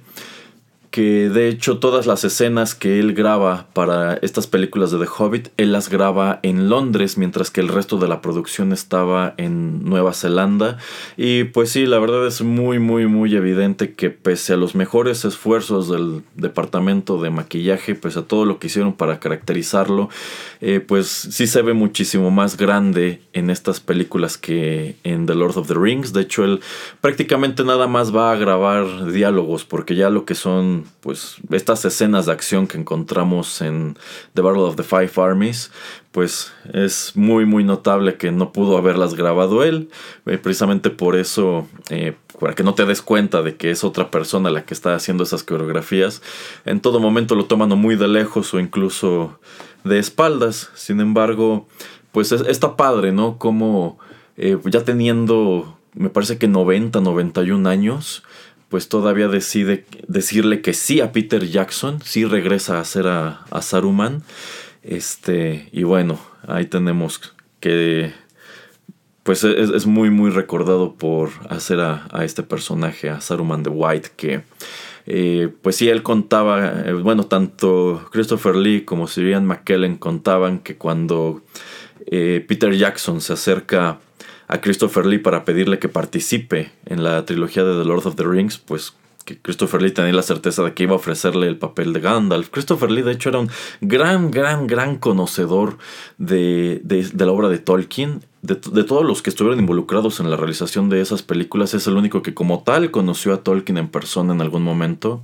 que 0.91 1.29
de 1.29 1.49
hecho 1.49 1.79
todas 1.79 2.07
las 2.07 2.25
escenas 2.25 2.75
que 2.75 2.99
él 2.99 3.15
graba 3.15 3.69
para 3.73 4.15
estas 4.15 4.47
películas 4.47 4.91
de 4.91 4.99
The 4.99 5.07
Hobbit, 5.07 5.49
él 5.57 5.73
las 5.73 5.89
graba 5.89 6.41
en 6.43 6.69
Londres, 6.69 7.17
mientras 7.17 7.51
que 7.51 7.61
el 7.61 7.69
resto 7.69 7.99
de 7.99 8.09
la 8.09 8.21
producción 8.21 8.73
estaba 8.73 9.35
en 9.37 9.85
Nueva 9.85 10.13
Zelanda. 10.13 10.79
Y 11.17 11.45
pues 11.45 11.71
sí, 11.71 11.87
la 11.87 11.99
verdad 12.01 12.27
es 12.27 12.43
muy, 12.43 12.81
muy, 12.81 13.07
muy 13.07 13.37
evidente 13.37 13.95
que 13.95 14.11
pese 14.11 14.55
a 14.55 14.57
los 14.57 14.75
mejores 14.75 15.25
esfuerzos 15.25 15.89
del 15.89 16.23
departamento 16.35 17.21
de 17.21 17.31
maquillaje, 17.31 17.95
pese 17.95 18.21
a 18.21 18.23
todo 18.23 18.45
lo 18.45 18.59
que 18.59 18.67
hicieron 18.67 18.93
para 18.93 19.21
caracterizarlo, 19.21 20.09
eh, 20.61 20.81
pues 20.81 21.07
sí 21.07 21.47
se 21.47 21.63
ve 21.63 21.73
muchísimo 21.73 22.31
más 22.31 22.57
grande 22.57 23.23
en 23.33 23.51
estas 23.51 23.79
películas 23.79 24.39
que 24.39 24.97
en 25.05 25.27
The 25.27 25.37
Lord 25.37 25.57
of 25.57 25.69
the 25.69 25.75
Rings. 25.75 26.13
De 26.13 26.23
hecho, 26.23 26.45
él 26.45 26.61
prácticamente 27.01 27.63
nada 27.63 27.87
más 27.87 28.15
va 28.15 28.33
a 28.33 28.37
grabar 28.37 29.13
diálogos, 29.13 29.65
porque 29.65 29.95
ya 29.95 30.11
lo 30.11 30.25
que 30.25 30.35
son 30.35 30.80
pues 31.01 31.37
estas 31.51 31.85
escenas 31.85 32.27
de 32.27 32.33
acción 32.33 32.67
que 32.67 32.79
encontramos 32.79 33.61
en 33.61 33.97
The 34.35 34.43
Battle 34.43 34.63
of 34.63 34.77
the 34.77 34.83
Five 34.83 35.13
Armies, 35.17 35.71
pues 36.13 36.53
es 36.73 37.13
muy 37.15 37.47
muy 37.47 37.65
notable 37.65 38.17
que 38.17 38.33
no 38.33 38.53
pudo 38.53 38.77
haberlas 38.77 39.15
grabado 39.15 39.63
él, 39.65 39.91
eh, 40.27 40.39
precisamente 40.39 40.91
por 40.91 41.17
eso, 41.17 41.67
eh, 41.91 42.17
para 42.39 42.55
que 42.55 42.63
no 42.63 42.75
te 42.75 42.87
des 42.87 43.03
cuenta 43.03 43.43
de 43.43 43.57
que 43.57 43.71
es 43.71 43.85
otra 43.85 44.11
persona 44.11 44.51
la 44.51 44.65
que 44.65 44.75
está 44.75 44.95
haciendo 44.95 45.25
esas 45.25 45.43
coreografías, 45.43 46.23
en 46.65 46.81
todo 46.81 47.01
momento 47.01 47.35
lo 47.35 47.47
toman 47.47 47.71
muy 47.71 47.97
de 47.97 48.09
lejos 48.09 48.53
o 48.55 48.61
incluso 48.61 49.39
de 49.85 49.99
espaldas, 49.99 50.71
sin 50.75 51.01
embargo, 51.01 51.67
pues 52.13 52.33
está 52.33 52.77
padre, 52.77 53.13
¿no? 53.13 53.39
Como 53.39 53.99
eh, 54.37 54.59
ya 54.65 54.85
teniendo, 54.85 55.79
me 55.95 56.11
parece 56.11 56.39
que 56.39 56.49
90, 56.49 57.01
91 57.01 57.69
años, 57.69 58.23
pues 58.71 58.89
todavía 58.89 59.29
decide 59.29 59.85
decirle 60.07 60.63
que 60.63 60.73
sí 60.75 61.01
a 61.01 61.11
Peter 61.13 61.45
Jackson, 61.47 62.01
sí 62.03 62.25
regresa 62.25 62.79
a 62.79 62.81
hacer 62.81 63.09
a, 63.09 63.45
Saruman. 63.61 64.23
Este, 64.83 65.69
y 65.73 65.83
bueno, 65.83 66.19
ahí 66.47 66.67
tenemos 66.67 67.21
que 67.59 68.13
pues 69.25 69.45
es, 69.45 69.87
muy 69.87 70.09
muy 70.09 70.31
recordado 70.31 70.95
por 70.95 71.31
hacer 71.51 71.81
a, 71.81 72.09
este 72.23 72.43
personaje, 72.43 73.11
a 73.11 73.21
Saruman 73.21 73.65
the 73.65 73.71
White, 73.71 74.11
que 74.17 74.43
eh, 75.07 75.49
pues 75.63 75.77
sí, 75.77 75.89
él 75.89 76.03
contaba, 76.05 76.83
eh, 76.87 76.93
bueno, 76.93 77.27
tanto 77.27 78.09
Christopher 78.13 78.55
Lee 78.55 78.85
como 78.85 79.09
Sirian 79.09 79.47
McKellen 79.47 79.97
contaban 79.97 80.61
que 80.61 80.77
cuando 80.77 81.43
eh, 82.07 82.45
Peter 82.47 82.73
Jackson 82.73 83.21
se 83.21 83.33
acerca 83.33 83.99
a 84.51 84.61
Christopher 84.61 85.07
Lee 85.07 85.19
para 85.19 85.45
pedirle 85.45 85.79
que 85.79 85.89
participe 85.89 86.73
en 86.85 87.05
la 87.05 87.25
trilogía 87.25 87.63
de 87.63 87.81
The 87.81 87.89
Lord 87.89 88.07
of 88.07 88.17
the 88.17 88.25
Rings, 88.25 88.59
pues 88.59 88.95
que 89.25 89.39
Christopher 89.39 89.81
Lee 89.81 89.93
tenía 89.93 90.13
la 90.13 90.23
certeza 90.23 90.65
de 90.65 90.75
que 90.75 90.83
iba 90.83 90.93
a 90.93 90.97
ofrecerle 90.97 91.47
el 91.47 91.57
papel 91.57 91.93
de 91.93 92.01
Gandalf. 92.01 92.49
Christopher 92.51 92.91
Lee, 92.91 93.03
de 93.03 93.13
hecho, 93.13 93.29
era 93.29 93.39
un 93.39 93.49
gran, 93.81 94.33
gran, 94.33 94.67
gran 94.67 94.97
conocedor 94.97 95.79
de, 96.19 96.83
la 97.17 97.31
obra 97.31 97.49
de 97.49 97.59
Tolkien. 97.59 98.25
De, 98.43 98.57
de, 98.57 98.83
todos 98.83 99.05
los 99.05 99.23
que 99.23 99.31
estuvieron 99.31 99.61
involucrados 99.61 100.19
en 100.19 100.31
la 100.31 100.37
realización 100.37 100.89
de 100.89 101.01
esas 101.01 101.23
películas, 101.23 101.75
es 101.75 101.87
el 101.87 101.97
único 101.97 102.23
que 102.23 102.35
como 102.35 102.65
tal 102.65 102.91
conoció 102.91 103.35
a 103.35 103.45
Tolkien 103.45 103.79
en 103.79 103.89
persona 103.89 104.35
en 104.35 104.41
algún 104.41 104.63
momento. 104.63 105.23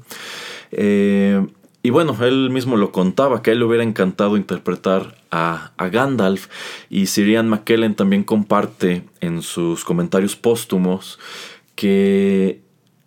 Eh, 0.71 1.45
y 1.87 1.91
bueno, 1.91 2.17
él 2.23 2.51
mismo 2.51 2.77
lo 2.77 2.91
contaba, 2.91 3.43
que 3.43 3.51
a 3.51 3.53
él 3.53 3.61
le 3.61 3.65
hubiera 3.65 3.85
encantado 3.85 4.37
interpretar 4.37 5.15
a, 5.31 5.71
Gandalf. 5.79 6.49
Y 6.91 7.07
Sirian 7.07 7.49
McKellen 7.49 7.95
también 7.95 8.25
comparte 8.25 9.05
en 9.21 9.41
sus 9.41 9.85
comentarios 9.85 10.35
póstumos 10.35 11.21
que 11.77 12.61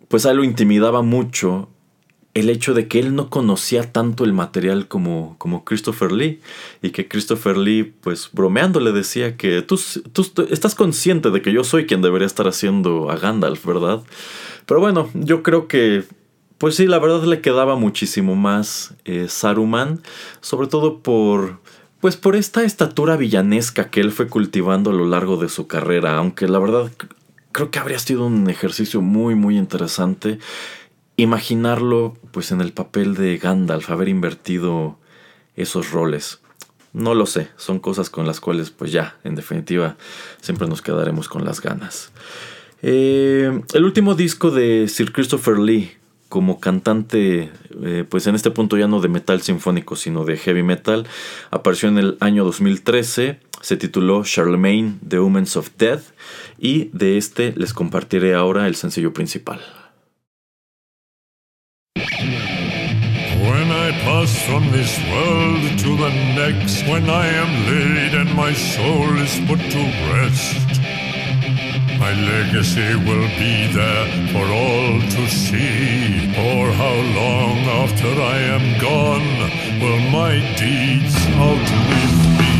pues 0.08 0.24
a 0.24 0.30
él 0.30 0.38
lo 0.38 0.44
intimidaba 0.44 1.02
mucho 1.02 1.68
el 2.32 2.48
hecho 2.48 2.72
de 2.72 2.88
que 2.88 3.00
él 3.00 3.14
no 3.14 3.28
conocía 3.28 3.92
tanto 3.92 4.24
el 4.24 4.32
material 4.32 4.88
como, 4.88 5.34
como 5.36 5.62
Christopher 5.66 6.10
Lee 6.10 6.40
y 6.80 6.88
que 6.88 7.06
Christopher 7.06 7.58
Lee 7.58 7.92
pues 8.00 8.30
bromeando 8.32 8.80
le 8.80 8.92
decía 8.92 9.36
que 9.36 9.60
tú, 9.60 9.78
tú, 10.14 10.24
estás 10.48 10.74
consciente 10.74 11.30
de 11.30 11.42
que 11.42 11.52
yo 11.52 11.64
soy 11.64 11.84
quien 11.84 12.00
debería 12.00 12.26
estar 12.26 12.48
haciendo 12.48 13.10
a 13.10 13.16
Gandalf, 13.16 13.66
¿verdad? 13.66 14.02
Pero 14.64 14.80
bueno, 14.80 15.10
yo 15.12 15.42
creo 15.42 15.68
que 15.68 16.04
pues 16.60 16.76
sí, 16.76 16.86
la 16.86 16.98
verdad 16.98 17.24
le 17.24 17.40
quedaba 17.40 17.74
muchísimo 17.74 18.36
más 18.36 18.92
eh, 19.06 19.28
Saruman, 19.30 20.02
sobre 20.42 20.68
todo 20.68 20.98
por, 20.98 21.58
pues 22.00 22.18
por 22.18 22.36
esta 22.36 22.64
estatura 22.64 23.16
villanesca 23.16 23.88
que 23.88 24.02
él 24.02 24.12
fue 24.12 24.28
cultivando 24.28 24.90
a 24.90 24.92
lo 24.92 25.06
largo 25.06 25.38
de 25.38 25.48
su 25.48 25.66
carrera, 25.66 26.18
aunque 26.18 26.48
la 26.48 26.58
verdad 26.58 26.92
creo 27.50 27.70
que 27.70 27.78
habría 27.78 27.98
sido 27.98 28.26
un 28.26 28.50
ejercicio 28.50 29.00
muy 29.00 29.34
muy 29.34 29.56
interesante 29.56 30.38
imaginarlo 31.16 32.18
pues 32.30 32.52
en 32.52 32.60
el 32.60 32.74
papel 32.74 33.14
de 33.14 33.38
Gandalf, 33.38 33.88
haber 33.88 34.08
invertido 34.08 34.98
esos 35.56 35.92
roles. 35.92 36.40
No 36.92 37.14
lo 37.14 37.24
sé, 37.24 37.48
son 37.56 37.78
cosas 37.78 38.10
con 38.10 38.26
las 38.26 38.38
cuales 38.38 38.68
pues 38.68 38.92
ya, 38.92 39.16
en 39.24 39.34
definitiva, 39.34 39.96
siempre 40.42 40.68
nos 40.68 40.82
quedaremos 40.82 41.26
con 41.26 41.46
las 41.46 41.62
ganas. 41.62 42.12
Eh, 42.82 43.62
el 43.72 43.84
último 43.84 44.14
disco 44.14 44.50
de 44.50 44.88
Sir 44.88 45.10
Christopher 45.10 45.58
Lee, 45.58 45.99
como 46.30 46.60
cantante, 46.60 47.50
eh, 47.82 48.04
pues 48.08 48.26
en 48.28 48.36
este 48.36 48.52
punto 48.52 48.78
ya 48.78 48.86
no 48.86 49.00
de 49.00 49.08
metal 49.08 49.42
sinfónico, 49.42 49.96
sino 49.96 50.24
de 50.24 50.38
heavy 50.38 50.62
metal. 50.62 51.06
Apareció 51.50 51.88
en 51.88 51.98
el 51.98 52.16
año 52.20 52.44
2013, 52.44 53.40
se 53.60 53.76
tituló 53.76 54.22
Charlemagne, 54.24 54.94
The 55.06 55.18
Humans 55.18 55.56
of 55.56 55.70
Death, 55.76 56.04
y 56.56 56.88
de 56.92 57.18
este 57.18 57.52
les 57.56 57.74
compartiré 57.74 58.34
ahora 58.34 58.68
el 58.68 58.76
sencillo 58.76 59.12
principal. 59.12 59.60
When 61.96 63.72
I 63.72 63.90
pass 64.04 64.30
from 64.46 64.70
this 64.70 64.96
world 65.10 65.78
to 65.80 65.96
the 65.96 66.10
next, 66.36 66.86
when 66.86 67.10
I 67.10 67.26
am 67.26 67.66
laid 67.66 68.14
and 68.14 68.34
my 68.36 68.54
soul 68.54 69.18
is 69.18 69.36
put 69.48 69.58
to 69.58 69.82
rest. 70.12 70.79
My 72.00 72.14
legacy 72.14 72.96
will 72.96 73.28
be 73.36 73.70
there 73.76 74.06
for 74.32 74.46
all 74.50 75.00
to 75.16 75.22
see. 75.28 76.32
Or 76.32 76.72
how 76.72 76.96
long 77.20 77.58
after 77.84 78.08
I 78.08 78.38
am 78.56 78.80
gone 78.80 79.28
will 79.82 80.00
my 80.08 80.40
deeds 80.56 81.14
outlive 81.36 82.16
me? 82.40 82.56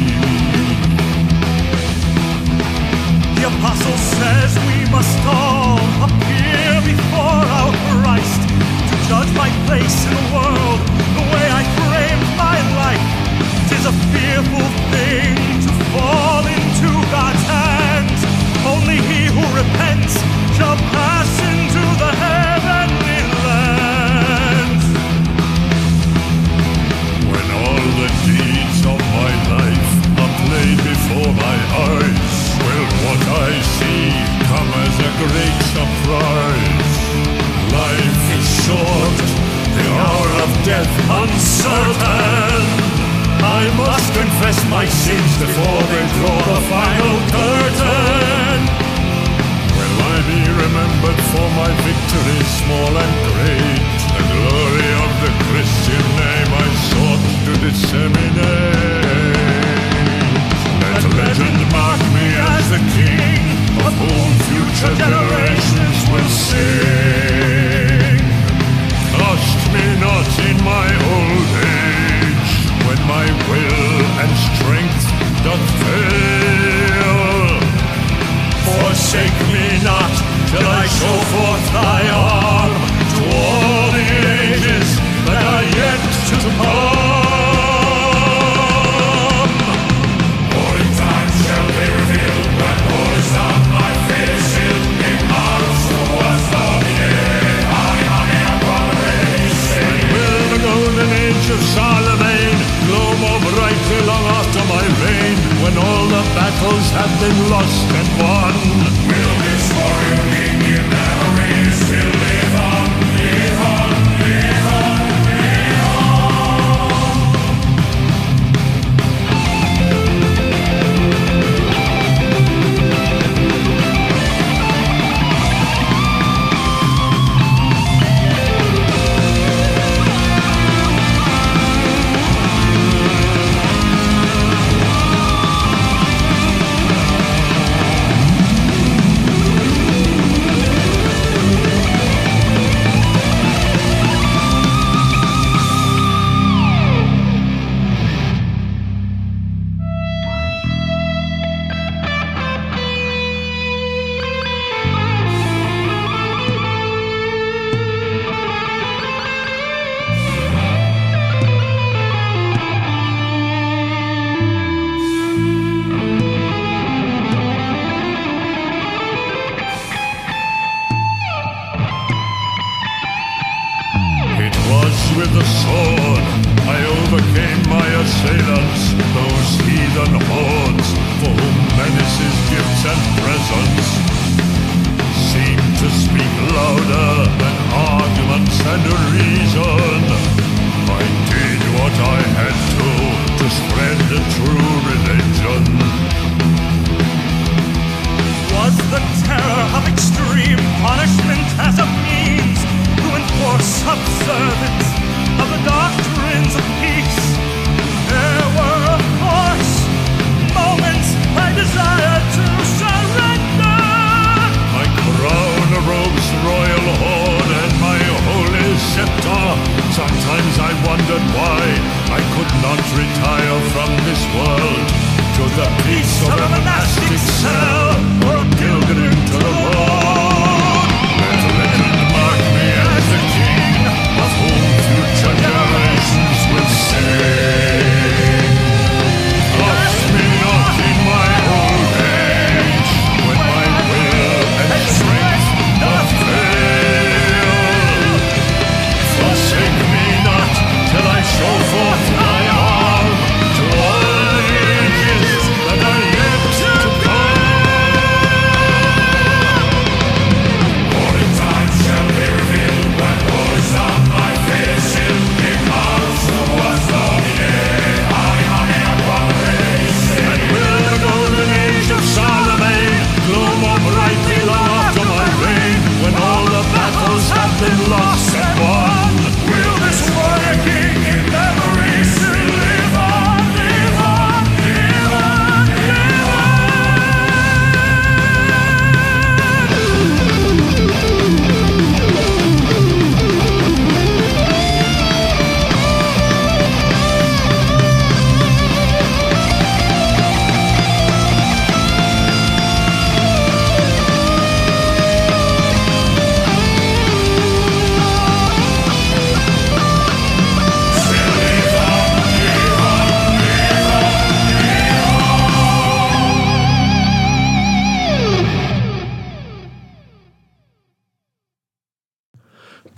The 3.40 3.44
apostle 3.48 3.98
says 4.12 4.50
we 4.68 4.78
must 4.92 5.18
all 5.24 5.80
appear 6.04 6.68
before 6.84 7.40
our 7.58 7.72
Christ 7.96 8.42
to 8.44 8.94
judge 9.08 9.32
my 9.40 9.48
place 9.64 10.04
in 10.04 10.12
the 10.20 10.26
world, 10.36 10.80
the 11.16 11.24
way 11.32 11.46
I 11.60 11.64
framed 11.80 12.28
my 12.36 12.58
life. 12.76 13.08
Tis 13.72 13.86
a 13.88 13.94
fearful 14.12 14.68
thing 14.92 15.32
to 15.64 15.72
fall 15.96 16.44
into 16.44 16.90
God's 17.10 17.42
hands. 17.48 17.69
Shall 19.60 20.76
pass 20.96 21.28
into 21.52 21.84
the 22.00 22.12
heavenly 22.16 23.20
lands. 23.44 24.84
When 27.28 27.46
all 27.60 27.84
the 28.00 28.08
deeds 28.24 28.80
of 28.88 29.00
my 29.20 29.32
life 29.52 29.88
are 30.16 30.34
played 30.48 30.80
before 30.80 31.32
my 31.36 31.56
eyes, 31.92 32.32
will 32.64 32.88
what 33.04 33.20
I 33.36 33.52
see 33.76 34.04
come 34.48 34.70
as 34.84 34.96
a 34.96 35.10
great 35.20 35.58
surprise? 35.76 36.92
Life 37.76 38.24
is 38.40 38.46
short, 38.64 39.18
the 39.76 39.86
hour 39.92 40.28
of 40.44 40.50
death 40.64 40.92
uncertain. 41.20 42.64
I 43.44 43.68
must 43.76 44.08
confess 44.16 44.58
my 44.70 44.86
sins 44.88 45.32
before 45.36 45.82
they 45.92 46.04
draw 46.16 46.38
the 46.48 46.60
final 46.72 47.14
curtain. 47.28 48.39
Be 50.26 50.36
remembered 50.36 51.20
for 51.32 51.48
my 51.56 51.70
victories, 51.82 52.46
small 52.46 52.96
and 52.96 53.34
great? 53.34 53.99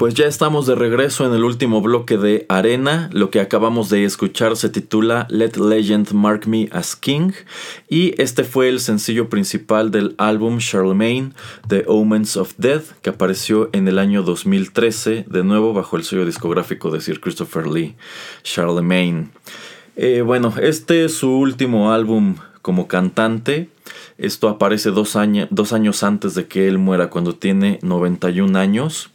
Pues 0.03 0.15
ya 0.15 0.27
estamos 0.27 0.67
de 0.67 0.75
regreso 0.75 1.25
en 1.25 1.33
el 1.33 1.45
último 1.45 1.81
bloque 1.81 2.19
de 2.19 2.45
Arena. 2.49 3.09
Lo 3.13 3.31
que 3.31 3.39
acabamos 3.39 3.89
de 3.89 4.05
escuchar 4.05 4.57
se 4.57 4.69
titula 4.69 5.29
Let 5.31 5.53
Legend 5.59 6.11
Mark 6.11 6.49
Me 6.49 6.69
as 6.73 6.97
King. 6.97 7.31
Y 7.89 8.21
este 8.21 8.43
fue 8.43 8.69
el 8.69 8.81
sencillo 8.81 9.29
principal 9.29 9.93
del 9.93 10.17
álbum 10.19 10.59
Charlemagne, 10.59 11.31
The 11.69 11.85
Omens 11.87 12.37
of 12.37 12.55
Death, 12.59 12.99
que 13.01 13.11
apareció 13.11 13.71
en 13.73 13.87
el 13.87 14.01
año 14.01 14.25
2013, 14.25 15.25
de 15.29 15.45
nuevo 15.45 15.73
bajo 15.73 15.97
el 15.97 16.03
sello 16.03 16.27
discográfico 16.27 16.91
de 16.91 17.01
Sir 17.01 17.21
Christopher 17.21 17.69
Lee, 17.69 17.95
Charlemagne. 18.43 19.29
Eh, 19.95 20.23
bueno, 20.23 20.53
este 20.61 21.05
es 21.05 21.15
su 21.15 21.31
último 21.31 21.93
álbum 21.93 22.39
como 22.61 22.89
cantante. 22.89 23.69
Esto 24.19 24.49
aparece 24.49 24.91
dos, 24.91 25.15
año- 25.15 25.47
dos 25.53 25.73
años 25.73 26.03
antes 26.03 26.35
de 26.35 26.49
que 26.49 26.67
él 26.67 26.79
muera, 26.79 27.09
cuando 27.09 27.37
tiene 27.37 27.79
91 27.83 28.57
años. 28.59 29.12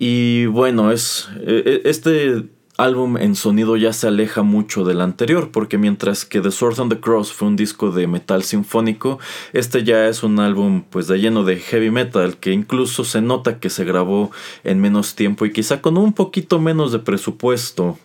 Y 0.00 0.46
bueno, 0.46 0.92
es 0.92 1.28
eh, 1.40 1.82
este 1.84 2.44
álbum 2.76 3.16
en 3.16 3.34
sonido 3.34 3.76
ya 3.76 3.92
se 3.92 4.06
aleja 4.06 4.42
mucho 4.42 4.84
del 4.84 5.00
anterior, 5.00 5.50
porque 5.50 5.76
mientras 5.76 6.24
que 6.24 6.40
The 6.40 6.52
Sword 6.52 6.80
and 6.80 6.94
the 6.94 7.00
Cross 7.00 7.32
fue 7.32 7.48
un 7.48 7.56
disco 7.56 7.90
de 7.90 8.06
metal 8.06 8.44
sinfónico, 8.44 9.18
este 9.52 9.82
ya 9.82 10.06
es 10.06 10.22
un 10.22 10.38
álbum 10.38 10.84
pues 10.88 11.08
de 11.08 11.18
lleno 11.18 11.42
de 11.42 11.56
heavy 11.56 11.90
metal, 11.90 12.36
que 12.36 12.52
incluso 12.52 13.02
se 13.02 13.20
nota 13.20 13.58
que 13.58 13.70
se 13.70 13.84
grabó 13.84 14.30
en 14.62 14.80
menos 14.80 15.16
tiempo 15.16 15.44
y 15.44 15.52
quizá 15.52 15.82
con 15.82 15.98
un 15.98 16.12
poquito 16.12 16.60
menos 16.60 16.92
de 16.92 17.00
presupuesto. 17.00 17.98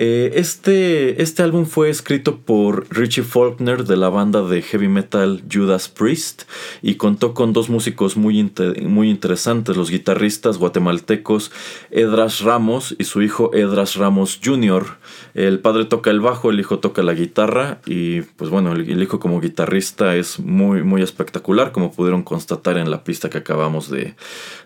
Eh, 0.00 0.38
este, 0.38 1.20
este 1.20 1.42
álbum 1.42 1.66
fue 1.66 1.90
escrito 1.90 2.38
por 2.38 2.86
Richie 2.88 3.24
Faulkner 3.24 3.82
de 3.82 3.96
la 3.96 4.08
banda 4.08 4.42
de 4.42 4.62
heavy 4.62 4.86
metal 4.86 5.42
Judas 5.52 5.88
Priest 5.88 6.44
y 6.82 6.94
contó 6.94 7.34
con 7.34 7.52
dos 7.52 7.68
músicos 7.68 8.16
muy, 8.16 8.48
muy 8.86 9.10
interesantes, 9.10 9.76
los 9.76 9.90
guitarristas 9.90 10.58
guatemaltecos 10.58 11.50
Edras 11.90 12.42
Ramos 12.42 12.94
y 12.96 13.04
su 13.04 13.22
hijo 13.22 13.52
Edras 13.52 13.96
Ramos 13.96 14.38
Jr. 14.40 14.86
El 15.34 15.58
padre 15.58 15.84
toca 15.84 16.10
el 16.10 16.20
bajo, 16.20 16.50
el 16.50 16.60
hijo 16.60 16.78
toca 16.78 17.02
la 17.02 17.14
guitarra 17.14 17.80
y 17.84 18.20
pues 18.20 18.50
bueno, 18.50 18.74
el, 18.74 19.02
hijo 19.02 19.18
como 19.18 19.40
guitarrista 19.40 20.14
es 20.14 20.38
muy, 20.38 20.84
muy 20.84 21.02
espectacular 21.02 21.72
como 21.72 21.90
pudieron 21.90 22.22
constatar 22.22 22.78
en 22.78 22.92
la 22.92 23.02
pista 23.02 23.30
que 23.30 23.38
acabamos 23.38 23.90
de, 23.90 24.14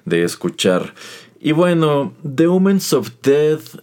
de 0.04 0.24
escuchar. 0.24 0.92
Y 1.40 1.52
bueno, 1.52 2.12
The 2.22 2.48
Omens 2.48 2.92
of 2.92 3.12
Death 3.22 3.78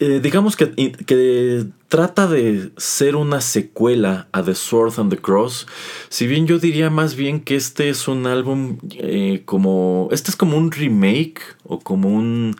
eh, 0.00 0.20
digamos 0.22 0.56
que, 0.56 0.72
que 1.06 1.66
trata 1.88 2.26
de 2.28 2.70
ser 2.76 3.16
una 3.16 3.40
secuela 3.40 4.28
a 4.32 4.42
The 4.42 4.54
Sword 4.54 4.98
and 4.98 5.10
the 5.10 5.18
Cross. 5.20 5.66
Si 6.08 6.26
bien 6.26 6.46
yo 6.46 6.58
diría 6.58 6.90
más 6.90 7.16
bien 7.16 7.40
que 7.40 7.56
este 7.56 7.88
es 7.88 8.06
un 8.06 8.26
álbum 8.26 8.78
eh, 8.92 9.42
como... 9.44 10.08
Este 10.12 10.30
es 10.30 10.36
como 10.36 10.56
un 10.56 10.70
remake 10.70 11.40
o 11.64 11.80
como 11.80 12.10
un 12.10 12.56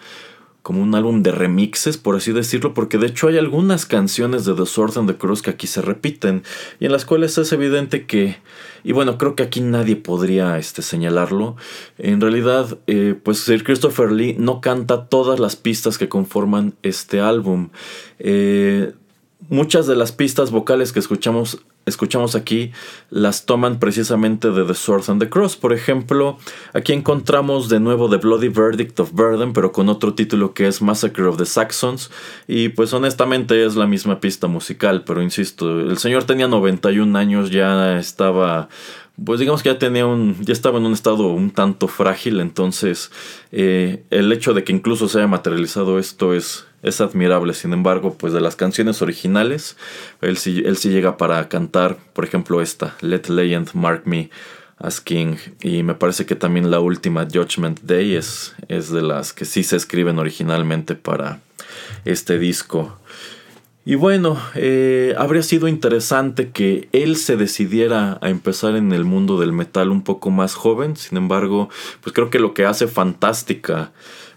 como 0.68 0.82
un 0.82 0.94
álbum 0.94 1.22
de 1.22 1.32
remixes, 1.32 1.96
por 1.96 2.14
así 2.14 2.30
decirlo, 2.32 2.74
porque 2.74 2.98
de 2.98 3.06
hecho 3.06 3.28
hay 3.28 3.38
algunas 3.38 3.86
canciones 3.86 4.44
de 4.44 4.52
The 4.52 4.66
Sword 4.66 4.98
and 4.98 5.10
the 5.10 5.16
Cross 5.16 5.40
que 5.40 5.48
aquí 5.48 5.66
se 5.66 5.80
repiten 5.80 6.42
y 6.78 6.84
en 6.84 6.92
las 6.92 7.06
cuales 7.06 7.38
es 7.38 7.50
evidente 7.54 8.04
que, 8.04 8.36
y 8.84 8.92
bueno, 8.92 9.16
creo 9.16 9.34
que 9.34 9.44
aquí 9.44 9.62
nadie 9.62 9.96
podría 9.96 10.58
este, 10.58 10.82
señalarlo, 10.82 11.56
en 11.96 12.20
realidad, 12.20 12.76
eh, 12.86 13.14
pues 13.22 13.38
Sir 13.38 13.64
Christopher 13.64 14.12
Lee 14.12 14.36
no 14.38 14.60
canta 14.60 15.06
todas 15.06 15.40
las 15.40 15.56
pistas 15.56 15.96
que 15.96 16.10
conforman 16.10 16.74
este 16.82 17.22
álbum. 17.22 17.70
Eh, 18.18 18.92
muchas 19.48 19.86
de 19.86 19.96
las 19.96 20.12
pistas 20.12 20.50
vocales 20.50 20.92
que 20.92 20.98
escuchamos, 20.98 21.58
escuchamos 21.86 22.34
aquí 22.34 22.72
las 23.10 23.46
toman 23.46 23.78
precisamente 23.78 24.50
de 24.50 24.64
The 24.64 24.74
Sword 24.74 25.04
and 25.08 25.22
the 25.22 25.30
Cross. 25.30 25.56
Por 25.56 25.72
ejemplo, 25.72 26.38
aquí 26.74 26.92
encontramos 26.92 27.68
de 27.68 27.80
nuevo 27.80 28.10
The 28.10 28.16
Bloody 28.16 28.48
Verdict 28.48 28.98
of 29.00 29.12
Burden, 29.12 29.52
pero 29.52 29.72
con 29.72 29.88
otro 29.88 30.14
título 30.14 30.54
que 30.54 30.66
es 30.66 30.82
Massacre 30.82 31.24
of 31.24 31.38
the 31.38 31.46
Saxons. 31.46 32.10
Y 32.46 32.70
pues 32.70 32.92
honestamente 32.92 33.64
es 33.64 33.76
la 33.76 33.86
misma 33.86 34.20
pista 34.20 34.48
musical, 34.48 35.04
pero 35.04 35.22
insisto, 35.22 35.80
el 35.80 35.98
señor 35.98 36.24
tenía 36.24 36.48
91 36.48 37.18
años, 37.18 37.50
ya 37.50 37.98
estaba 37.98 38.68
pues 39.24 39.40
digamos 39.40 39.62
que 39.62 39.70
ya 39.70 39.78
tenía 39.78 40.06
un, 40.06 40.36
ya 40.44 40.52
estaba 40.52 40.78
en 40.78 40.86
un 40.86 40.92
estado 40.92 41.28
un 41.28 41.50
tanto 41.50 41.88
frágil, 41.88 42.40
entonces 42.40 43.10
eh, 43.52 44.04
el 44.10 44.32
hecho 44.32 44.54
de 44.54 44.64
que 44.64 44.72
incluso 44.72 45.08
se 45.08 45.18
haya 45.18 45.26
materializado 45.26 45.98
esto 45.98 46.34
es, 46.34 46.66
es 46.82 47.00
admirable. 47.00 47.54
Sin 47.54 47.72
embargo, 47.72 48.14
pues 48.14 48.32
de 48.32 48.40
las 48.40 48.56
canciones 48.56 49.02
originales, 49.02 49.76
él 50.20 50.36
sí, 50.36 50.62
él 50.64 50.76
sí 50.76 50.90
llega 50.90 51.16
para 51.16 51.48
cantar, 51.48 51.96
por 52.12 52.24
ejemplo, 52.24 52.62
esta, 52.62 52.96
Let 53.00 53.28
Legend 53.28 53.70
Mark 53.74 54.02
Me 54.04 54.30
as 54.78 55.00
King. 55.00 55.36
Y 55.62 55.82
me 55.82 55.94
parece 55.94 56.24
que 56.24 56.36
también 56.36 56.70
la 56.70 56.80
última, 56.80 57.24
Judgment 57.24 57.80
Day, 57.82 58.14
es, 58.14 58.54
es 58.68 58.90
de 58.90 59.02
las 59.02 59.32
que 59.32 59.44
sí 59.44 59.64
se 59.64 59.76
escriben 59.76 60.18
originalmente 60.18 60.94
para 60.94 61.40
este 62.04 62.38
disco. 62.38 62.98
Y 63.88 63.94
bueno, 63.94 64.36
eh, 64.54 65.14
habría 65.16 65.42
sido 65.42 65.66
interesante 65.66 66.50
que 66.50 66.90
él 66.92 67.16
se 67.16 67.38
decidiera 67.38 68.18
a 68.20 68.28
empezar 68.28 68.76
en 68.76 68.92
el 68.92 69.06
mundo 69.06 69.40
del 69.40 69.54
metal 69.54 69.88
un 69.88 70.02
poco 70.02 70.30
más 70.30 70.54
joven. 70.54 70.94
Sin 70.94 71.16
embargo, 71.16 71.70
pues 72.02 72.12
creo 72.12 72.28
que 72.28 72.38
lo 72.38 72.52
que 72.52 72.66
hace 72.66 72.86
fantástica, 72.86 73.92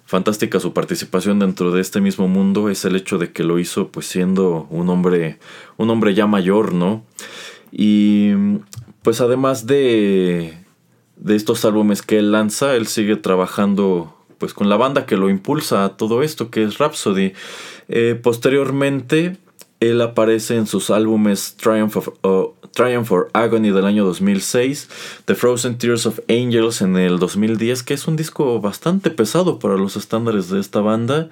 fantástica 0.06 0.62
su 0.62 0.72
participación 0.72 1.40
dentro 1.40 1.72
de 1.72 1.82
este 1.82 2.00
mismo 2.00 2.30
mundo 2.30 2.70
es 2.70 2.86
el 2.86 2.96
hecho 2.96 3.18
de 3.18 3.34
que 3.34 3.44
lo 3.44 3.60
hizo 3.60 3.90
pues 3.90 4.06
siendo 4.06 4.68
un 4.70 4.88
hombre, 4.88 5.38
un 5.76 5.90
hombre 5.90 6.14
ya 6.14 6.28
mayor, 6.28 6.74
¿no? 6.74 7.04
Y 7.74 8.32
pues 9.02 9.20
además 9.20 9.68
de, 9.68 10.60
de 11.18 11.36
estos 11.36 11.66
álbumes 11.66 12.02
que 12.02 12.20
él 12.20 12.32
lanza, 12.32 12.74
él 12.76 12.88
sigue 12.88 13.18
trabajando 13.18 14.16
pues 14.42 14.56
con 14.56 14.70
la 14.70 14.76
banda 14.76 15.06
que 15.06 15.18
lo 15.18 15.30
impulsa 15.30 15.86
a 15.86 15.98
todo 15.98 16.24
esto, 16.24 16.50
que 16.50 16.64
es 16.64 16.80
Rhapsody. 16.80 17.34
Eh, 17.92 18.20
posteriormente, 18.22 19.38
él 19.82 20.00
aparece 20.02 20.56
en 20.56 20.66
sus 20.66 20.90
álbumes 20.90 21.58
Triumph, 21.58 21.98
of, 21.98 22.10
Triumph 22.74 23.08
for 23.08 23.30
Agony 23.34 23.72
del 23.72 23.86
año 23.86 24.06
2006, 24.06 24.90
The 25.26 25.36
Frozen 25.36 25.78
Tears 25.78 26.06
of 26.06 26.20
Angels 26.30 26.82
en 26.82 26.96
el 26.96 27.20
2010, 27.20 27.84
que 27.84 27.94
es 27.94 28.08
un 28.08 28.16
disco 28.16 28.62
bastante 28.62 29.10
pesado 29.10 29.60
para 29.60 29.76
los 29.76 29.98
estándares 29.98 30.50
de 30.50 30.62
esta 30.62 30.80
banda. 30.80 31.30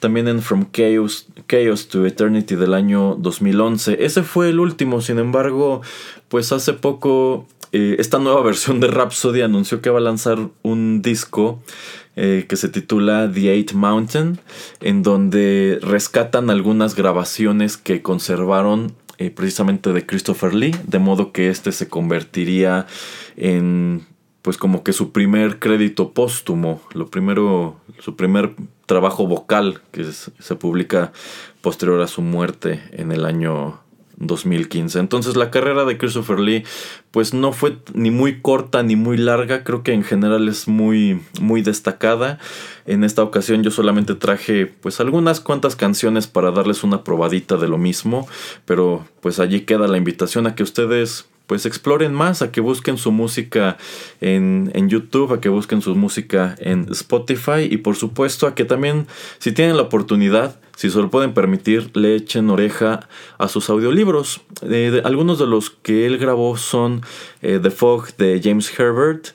También 0.00 0.28
en 0.28 0.42
From 0.42 0.66
Chaos, 0.70 1.28
Chaos 1.48 1.88
to 1.88 2.04
Eternity 2.04 2.56
del 2.56 2.74
año 2.74 3.16
2011. 3.18 4.04
Ese 4.04 4.22
fue 4.22 4.50
el 4.50 4.60
último, 4.60 5.00
sin 5.00 5.18
embargo, 5.18 5.80
pues 6.28 6.52
hace 6.52 6.74
poco 6.74 7.46
eh, 7.72 7.96
esta 7.98 8.18
nueva 8.18 8.42
versión 8.44 8.80
de 8.80 8.88
Rhapsody 8.88 9.40
anunció 9.40 9.80
que 9.80 9.90
va 9.90 9.98
a 9.98 10.02
lanzar 10.02 10.38
un 10.62 11.00
disco 11.02 11.62
eh, 12.16 12.46
que 12.48 12.56
se 12.56 12.68
titula 12.68 13.30
The 13.32 13.52
Eight 13.52 13.72
Mountain, 13.72 14.38
en 14.80 15.02
donde 15.02 15.78
rescatan 15.82 16.50
algunas 16.50 16.94
grabaciones 16.94 17.76
que 17.76 18.02
conservaron 18.02 18.94
eh, 19.18 19.30
precisamente 19.30 19.92
de 19.92 20.04
Christopher 20.04 20.54
Lee, 20.54 20.74
de 20.86 20.98
modo 20.98 21.32
que 21.32 21.48
este 21.48 21.72
se 21.72 21.88
convertiría 21.88 22.86
en 23.36 24.06
pues 24.42 24.58
como 24.58 24.82
que 24.82 24.92
su 24.92 25.12
primer 25.12 25.60
crédito 25.60 26.12
póstumo, 26.12 26.82
lo 26.94 27.06
primero, 27.06 27.76
su 28.00 28.16
primer 28.16 28.54
trabajo 28.86 29.28
vocal 29.28 29.80
que 29.92 30.04
se 30.04 30.56
publica 30.56 31.12
posterior 31.60 32.00
a 32.00 32.08
su 32.08 32.22
muerte 32.22 32.82
en 32.90 33.12
el 33.12 33.24
año 33.24 33.78
2015. 34.26 34.98
Entonces 34.98 35.36
la 35.36 35.50
carrera 35.50 35.84
de 35.84 35.98
Christopher 35.98 36.38
Lee 36.38 36.64
pues 37.10 37.34
no 37.34 37.52
fue 37.52 37.76
ni 37.92 38.10
muy 38.10 38.40
corta 38.40 38.82
ni 38.82 38.96
muy 38.96 39.16
larga, 39.18 39.64
creo 39.64 39.82
que 39.82 39.92
en 39.92 40.02
general 40.02 40.48
es 40.48 40.68
muy 40.68 41.20
muy 41.40 41.62
destacada. 41.62 42.38
En 42.86 43.04
esta 43.04 43.22
ocasión 43.22 43.62
yo 43.62 43.70
solamente 43.70 44.14
traje 44.14 44.66
pues 44.66 45.00
algunas 45.00 45.40
cuantas 45.40 45.76
canciones 45.76 46.26
para 46.26 46.50
darles 46.50 46.84
una 46.84 47.04
probadita 47.04 47.56
de 47.56 47.68
lo 47.68 47.78
mismo, 47.78 48.26
pero 48.64 49.04
pues 49.20 49.38
allí 49.38 49.60
queda 49.60 49.88
la 49.88 49.98
invitación 49.98 50.46
a 50.46 50.54
que 50.54 50.62
ustedes 50.62 51.26
pues 51.46 51.66
exploren 51.66 52.14
más, 52.14 52.40
a 52.40 52.50
que 52.50 52.60
busquen 52.60 52.96
su 52.96 53.12
música 53.12 53.76
en, 54.20 54.70
en, 54.74 54.88
YouTube, 54.88 55.34
a 55.34 55.40
que 55.40 55.48
busquen 55.48 55.82
su 55.82 55.94
música 55.94 56.56
en 56.60 56.86
Spotify 56.90 57.68
y 57.70 57.78
por 57.78 57.96
supuesto 57.96 58.46
a 58.46 58.54
que 58.54 58.64
también 58.64 59.06
si 59.38 59.52
tienen 59.52 59.76
la 59.76 59.82
oportunidad 59.82 60.56
si 60.82 60.90
se 60.90 60.98
lo 60.98 61.10
pueden 61.10 61.32
permitir, 61.32 61.96
le 61.96 62.16
echen 62.16 62.50
oreja 62.50 63.08
a 63.38 63.46
sus 63.46 63.70
audiolibros. 63.70 64.40
Eh, 64.62 65.00
algunos 65.04 65.38
de 65.38 65.46
los 65.46 65.70
que 65.70 66.06
él 66.06 66.18
grabó 66.18 66.56
son 66.56 67.02
eh, 67.40 67.60
The 67.62 67.70
Fog 67.70 68.16
de 68.16 68.40
James 68.42 68.76
Herbert, 68.76 69.28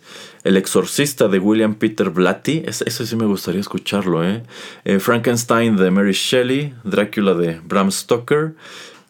El 0.43 0.57
Exorcista 0.57 1.29
de 1.29 1.39
William 1.39 1.75
Peter 1.75 2.09
Blatty, 2.09 2.63
ese, 2.65 2.89
sí 2.89 3.15
me 3.15 3.25
gustaría 3.25 3.61
escucharlo, 3.61 4.27
¿eh? 4.27 4.43
¿eh? 4.83 4.99
Frankenstein 4.99 5.77
de 5.77 5.89
Mary 5.89 6.11
Shelley, 6.11 6.73
Drácula 6.83 7.33
de 7.33 7.61
Bram 7.63 7.91
Stoker, 7.91 8.53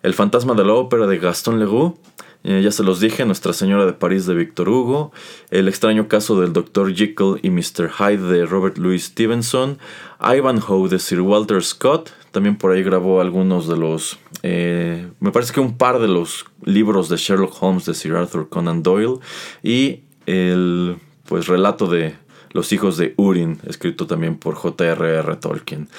El 0.03 0.13
Fantasma 0.13 0.53
de 0.53 0.63
la 0.63 0.73
Ópera 0.73 1.07
de 1.07 1.17
Gaston 1.17 1.57
Leroux, 1.57 1.97
ya 2.43 2.71
se 2.71 2.83
los 2.83 2.99
dije, 2.99 3.25
Nuestra 3.25 3.51
Señora 3.51 3.85
de 3.85 3.93
París 3.93 4.25
de 4.25 4.33
Victor 4.33 4.69
Hugo, 4.69 5.11
El 5.49 5.67
extraño 5.67 6.07
caso 6.07 6.39
del 6.39 6.53
Dr. 6.53 6.93
Jekyll 6.95 7.39
y 7.41 7.49
Mr. 7.49 7.89
Hyde 7.89 8.23
de 8.31 8.45
Robert 8.45 8.77
Louis 8.77 9.03
Stevenson, 9.03 9.79
Ivanhoe 10.21 10.87
de 10.87 10.99
Sir 10.99 11.21
Walter 11.21 11.63
Scott, 11.63 12.11
también 12.31 12.57
por 12.57 12.71
ahí 12.71 12.83
grabó 12.83 13.19
algunos 13.19 13.67
de 13.67 13.77
los, 13.77 14.19
eh, 14.43 15.07
me 15.19 15.31
parece 15.31 15.53
que 15.53 15.59
un 15.59 15.77
par 15.77 15.99
de 15.99 16.07
los 16.07 16.45
libros 16.63 17.09
de 17.09 17.17
Sherlock 17.17 17.61
Holmes 17.61 17.85
de 17.85 17.93
Sir 17.93 18.15
Arthur 18.15 18.47
Conan 18.49 18.83
Doyle 18.83 19.19
y 19.63 20.01
el 20.25 20.97
pues 21.25 21.47
relato 21.47 21.87
de 21.87 22.15
los 22.51 22.71
hijos 22.71 22.97
de 22.97 23.13
Urin, 23.17 23.59
escrito 23.67 24.07
también 24.07 24.37
por 24.37 24.55
J.R.R. 24.55 25.35
Tolkien. 25.35 25.89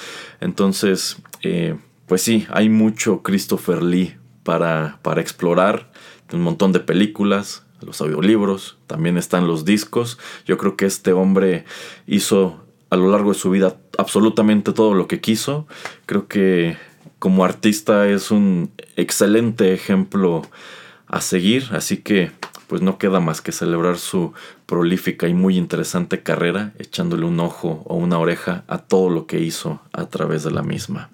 Entonces, 0.41 1.19
eh, 1.43 1.77
pues 2.07 2.23
sí, 2.23 2.47
hay 2.51 2.69
mucho 2.69 3.23
Christopher 3.23 3.83
Lee 3.83 4.17
para, 4.43 4.99
para 5.03 5.21
explorar, 5.21 5.88
un 6.33 6.41
montón 6.41 6.73
de 6.73 6.81
películas, 6.81 7.65
los 7.81 8.01
audiolibros, 8.01 8.77
también 8.87 9.19
están 9.19 9.47
los 9.47 9.65
discos. 9.65 10.19
Yo 10.47 10.59
creo 10.59 10.77
que 10.77 10.87
este 10.87 11.13
hombre 11.13 11.65
hizo 12.07 12.65
a 12.91 12.97
lo 12.97 13.11
largo 13.11 13.33
de 13.33 13.39
su 13.39 13.51
vida 13.51 13.77
absolutamente 13.99 14.73
todo 14.73 14.95
lo 14.95 15.09
que 15.09 15.21
quiso. 15.21 15.67
Creo 16.07 16.27
que 16.27 16.77
como 17.19 17.45
artista 17.45 18.09
es 18.09 18.31
un 18.31 18.71
excelente 18.97 19.73
ejemplo 19.73 20.43
a 21.07 21.21
seguir, 21.21 21.69
así 21.73 21.99
que 21.99 22.31
pues 22.69 22.83
no 22.83 22.99
queda 22.99 23.19
más 23.19 23.41
que 23.41 23.51
celebrar 23.51 23.97
su 23.97 24.35
prolífica 24.67 25.27
y 25.27 25.35
muy 25.35 25.57
interesante 25.57 26.23
carrera, 26.23 26.75
echándole 26.79 27.25
un 27.25 27.41
ojo 27.41 27.83
o 27.87 27.97
una 27.97 28.19
oreja 28.19 28.65
a 28.69 28.79
todo 28.79 29.09
lo 29.09 29.27
que 29.27 29.41
hizo 29.41 29.81
a 29.93 30.07
través 30.07 30.45
de 30.45 30.51
la 30.51 30.63
misma. 30.63 31.09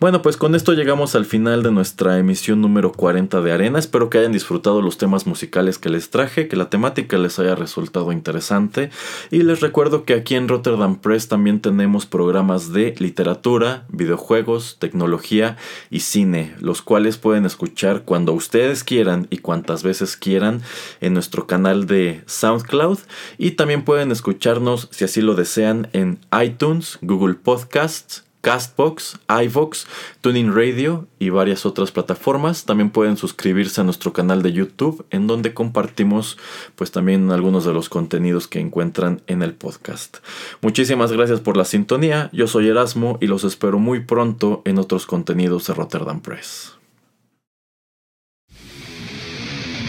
Bueno, 0.00 0.22
pues 0.22 0.36
con 0.36 0.54
esto 0.54 0.74
llegamos 0.74 1.16
al 1.16 1.24
final 1.24 1.64
de 1.64 1.72
nuestra 1.72 2.18
emisión 2.18 2.60
número 2.60 2.92
40 2.92 3.40
de 3.40 3.50
Arena. 3.50 3.80
Espero 3.80 4.10
que 4.10 4.18
hayan 4.18 4.30
disfrutado 4.30 4.80
los 4.80 4.96
temas 4.96 5.26
musicales 5.26 5.78
que 5.78 5.88
les 5.88 6.10
traje, 6.10 6.46
que 6.46 6.54
la 6.54 6.70
temática 6.70 7.18
les 7.18 7.40
haya 7.40 7.56
resultado 7.56 8.12
interesante. 8.12 8.90
Y 9.32 9.42
les 9.42 9.60
recuerdo 9.60 10.04
que 10.04 10.14
aquí 10.14 10.36
en 10.36 10.46
Rotterdam 10.46 11.00
Press 11.00 11.26
también 11.26 11.60
tenemos 11.60 12.06
programas 12.06 12.72
de 12.72 12.94
literatura, 12.98 13.86
videojuegos, 13.88 14.76
tecnología 14.78 15.56
y 15.90 16.00
cine, 16.00 16.54
los 16.60 16.80
cuales 16.80 17.16
pueden 17.16 17.44
escuchar 17.44 18.02
cuando 18.04 18.34
ustedes 18.34 18.84
quieran 18.84 19.26
y 19.30 19.38
cuantas 19.38 19.82
veces 19.82 20.16
quieran 20.16 20.62
en 21.00 21.12
nuestro 21.14 21.48
canal 21.48 21.86
de 21.86 22.22
SoundCloud. 22.26 22.98
Y 23.36 23.52
también 23.52 23.82
pueden 23.82 24.12
escucharnos, 24.12 24.88
si 24.92 25.04
así 25.04 25.22
lo 25.22 25.34
desean, 25.34 25.88
en 25.92 26.20
iTunes, 26.40 26.98
Google 27.02 27.34
Podcasts, 27.34 28.27
Castbox, 28.48 29.18
iVox, 29.28 29.86
Tuning 30.22 30.54
Radio 30.54 31.06
y 31.18 31.28
varias 31.28 31.66
otras 31.66 31.92
plataformas. 31.92 32.64
También 32.64 32.88
pueden 32.88 33.18
suscribirse 33.18 33.82
a 33.82 33.84
nuestro 33.84 34.14
canal 34.14 34.40
de 34.40 34.54
YouTube 34.54 35.04
en 35.10 35.26
donde 35.26 35.52
compartimos 35.52 36.38
pues 36.74 36.90
también 36.90 37.30
algunos 37.30 37.66
de 37.66 37.74
los 37.74 37.90
contenidos 37.90 38.48
que 38.48 38.58
encuentran 38.58 39.20
en 39.26 39.42
el 39.42 39.52
podcast. 39.52 40.20
Muchísimas 40.62 41.12
gracias 41.12 41.40
por 41.40 41.58
la 41.58 41.66
sintonía. 41.66 42.30
Yo 42.32 42.46
soy 42.46 42.68
Erasmo 42.68 43.18
y 43.20 43.26
los 43.26 43.44
espero 43.44 43.78
muy 43.78 44.00
pronto 44.00 44.62
en 44.64 44.78
otros 44.78 45.04
contenidos 45.04 45.66
de 45.66 45.74
Rotterdam 45.74 46.22
Press. 46.22 46.72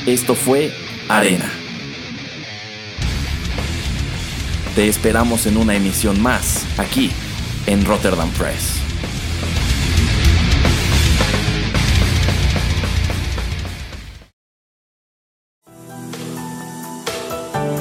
Esto 0.05 0.35
fue 0.35 0.73
Arena. 1.07 1.49
Te 4.75 4.89
esperamos 4.89 5.45
en 5.45 5.55
una 5.55 5.77
emisión 5.77 6.21
más, 6.21 6.67
aquí 6.77 7.09
en 7.65 7.85
Rotterdam 7.85 8.29
Press. 8.31 8.79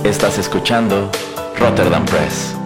Estás 0.05 0.39
escuchando 0.39 1.11
Rotterdam 1.59 2.05
Press. 2.07 2.58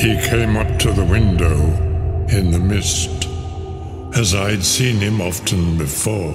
He 0.00 0.16
came 0.16 0.56
up 0.56 0.78
to 0.78 0.92
the 0.92 1.04
window 1.04 1.56
in 2.34 2.52
the 2.52 2.58
mist, 2.58 3.28
as 4.16 4.34
I'd 4.34 4.64
seen 4.64 4.96
him 4.96 5.20
often 5.20 5.76
before. 5.76 6.32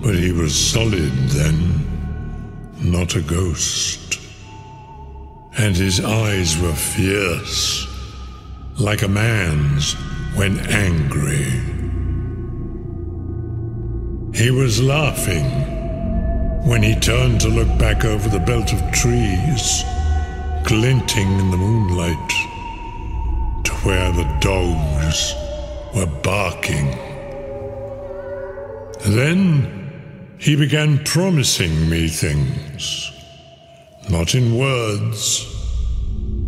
But 0.00 0.14
he 0.14 0.32
was 0.32 0.56
solid 0.56 1.12
then, 1.36 2.72
not 2.80 3.14
a 3.14 3.20
ghost. 3.20 4.18
And 5.58 5.76
his 5.76 6.02
eyes 6.02 6.58
were 6.58 6.72
fierce, 6.72 7.86
like 8.78 9.02
a 9.02 9.08
man's 9.08 9.92
when 10.34 10.60
angry. 10.60 11.44
He 14.34 14.50
was 14.50 14.80
laughing 14.80 15.44
when 16.66 16.82
he 16.82 16.94
turned 16.94 17.42
to 17.42 17.48
look 17.48 17.78
back 17.78 18.06
over 18.06 18.30
the 18.30 18.40
belt 18.46 18.72
of 18.72 18.80
trees 18.92 19.84
glinting 20.68 21.32
in 21.38 21.50
the 21.50 21.56
moonlight 21.56 22.28
to 23.64 23.72
where 23.86 24.12
the 24.12 24.28
dogs 24.38 25.34
were 25.94 26.20
barking. 26.22 26.90
Then 29.06 29.88
he 30.38 30.56
began 30.56 31.02
promising 31.04 31.88
me 31.88 32.08
things, 32.08 33.10
not 34.10 34.34
in 34.34 34.58
words, 34.58 35.46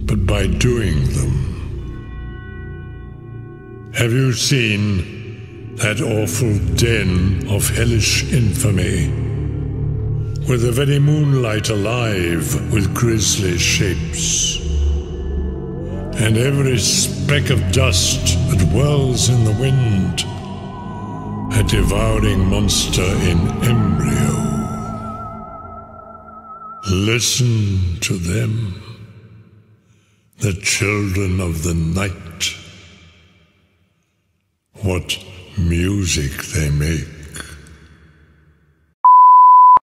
but 0.04 0.26
by 0.26 0.46
doing 0.48 1.02
them. 1.14 1.36
Have 3.96 4.12
you 4.12 4.34
seen 4.34 5.76
that 5.76 6.02
awful 6.02 6.58
den 6.76 7.48
of 7.48 7.70
hellish 7.70 8.30
infamy? 8.30 9.29
With 10.50 10.62
the 10.62 10.72
very 10.72 10.98
moonlight 10.98 11.68
alive 11.68 12.72
with 12.72 12.92
grisly 12.92 13.56
shapes. 13.56 14.58
And 16.18 16.36
every 16.36 16.76
speck 16.76 17.50
of 17.50 17.70
dust 17.70 18.36
that 18.50 18.60
whirls 18.72 19.28
in 19.28 19.44
the 19.44 19.52
wind, 19.52 20.24
a 21.54 21.62
devouring 21.62 22.44
monster 22.46 23.00
in 23.30 23.38
embryo. 23.62 24.32
Listen 26.90 28.00
to 28.00 28.14
them, 28.14 28.82
the 30.38 30.54
children 30.54 31.40
of 31.40 31.62
the 31.62 31.74
night. 31.74 32.56
What 34.82 35.16
music 35.56 36.32
they 36.46 36.70
make. 36.70 37.19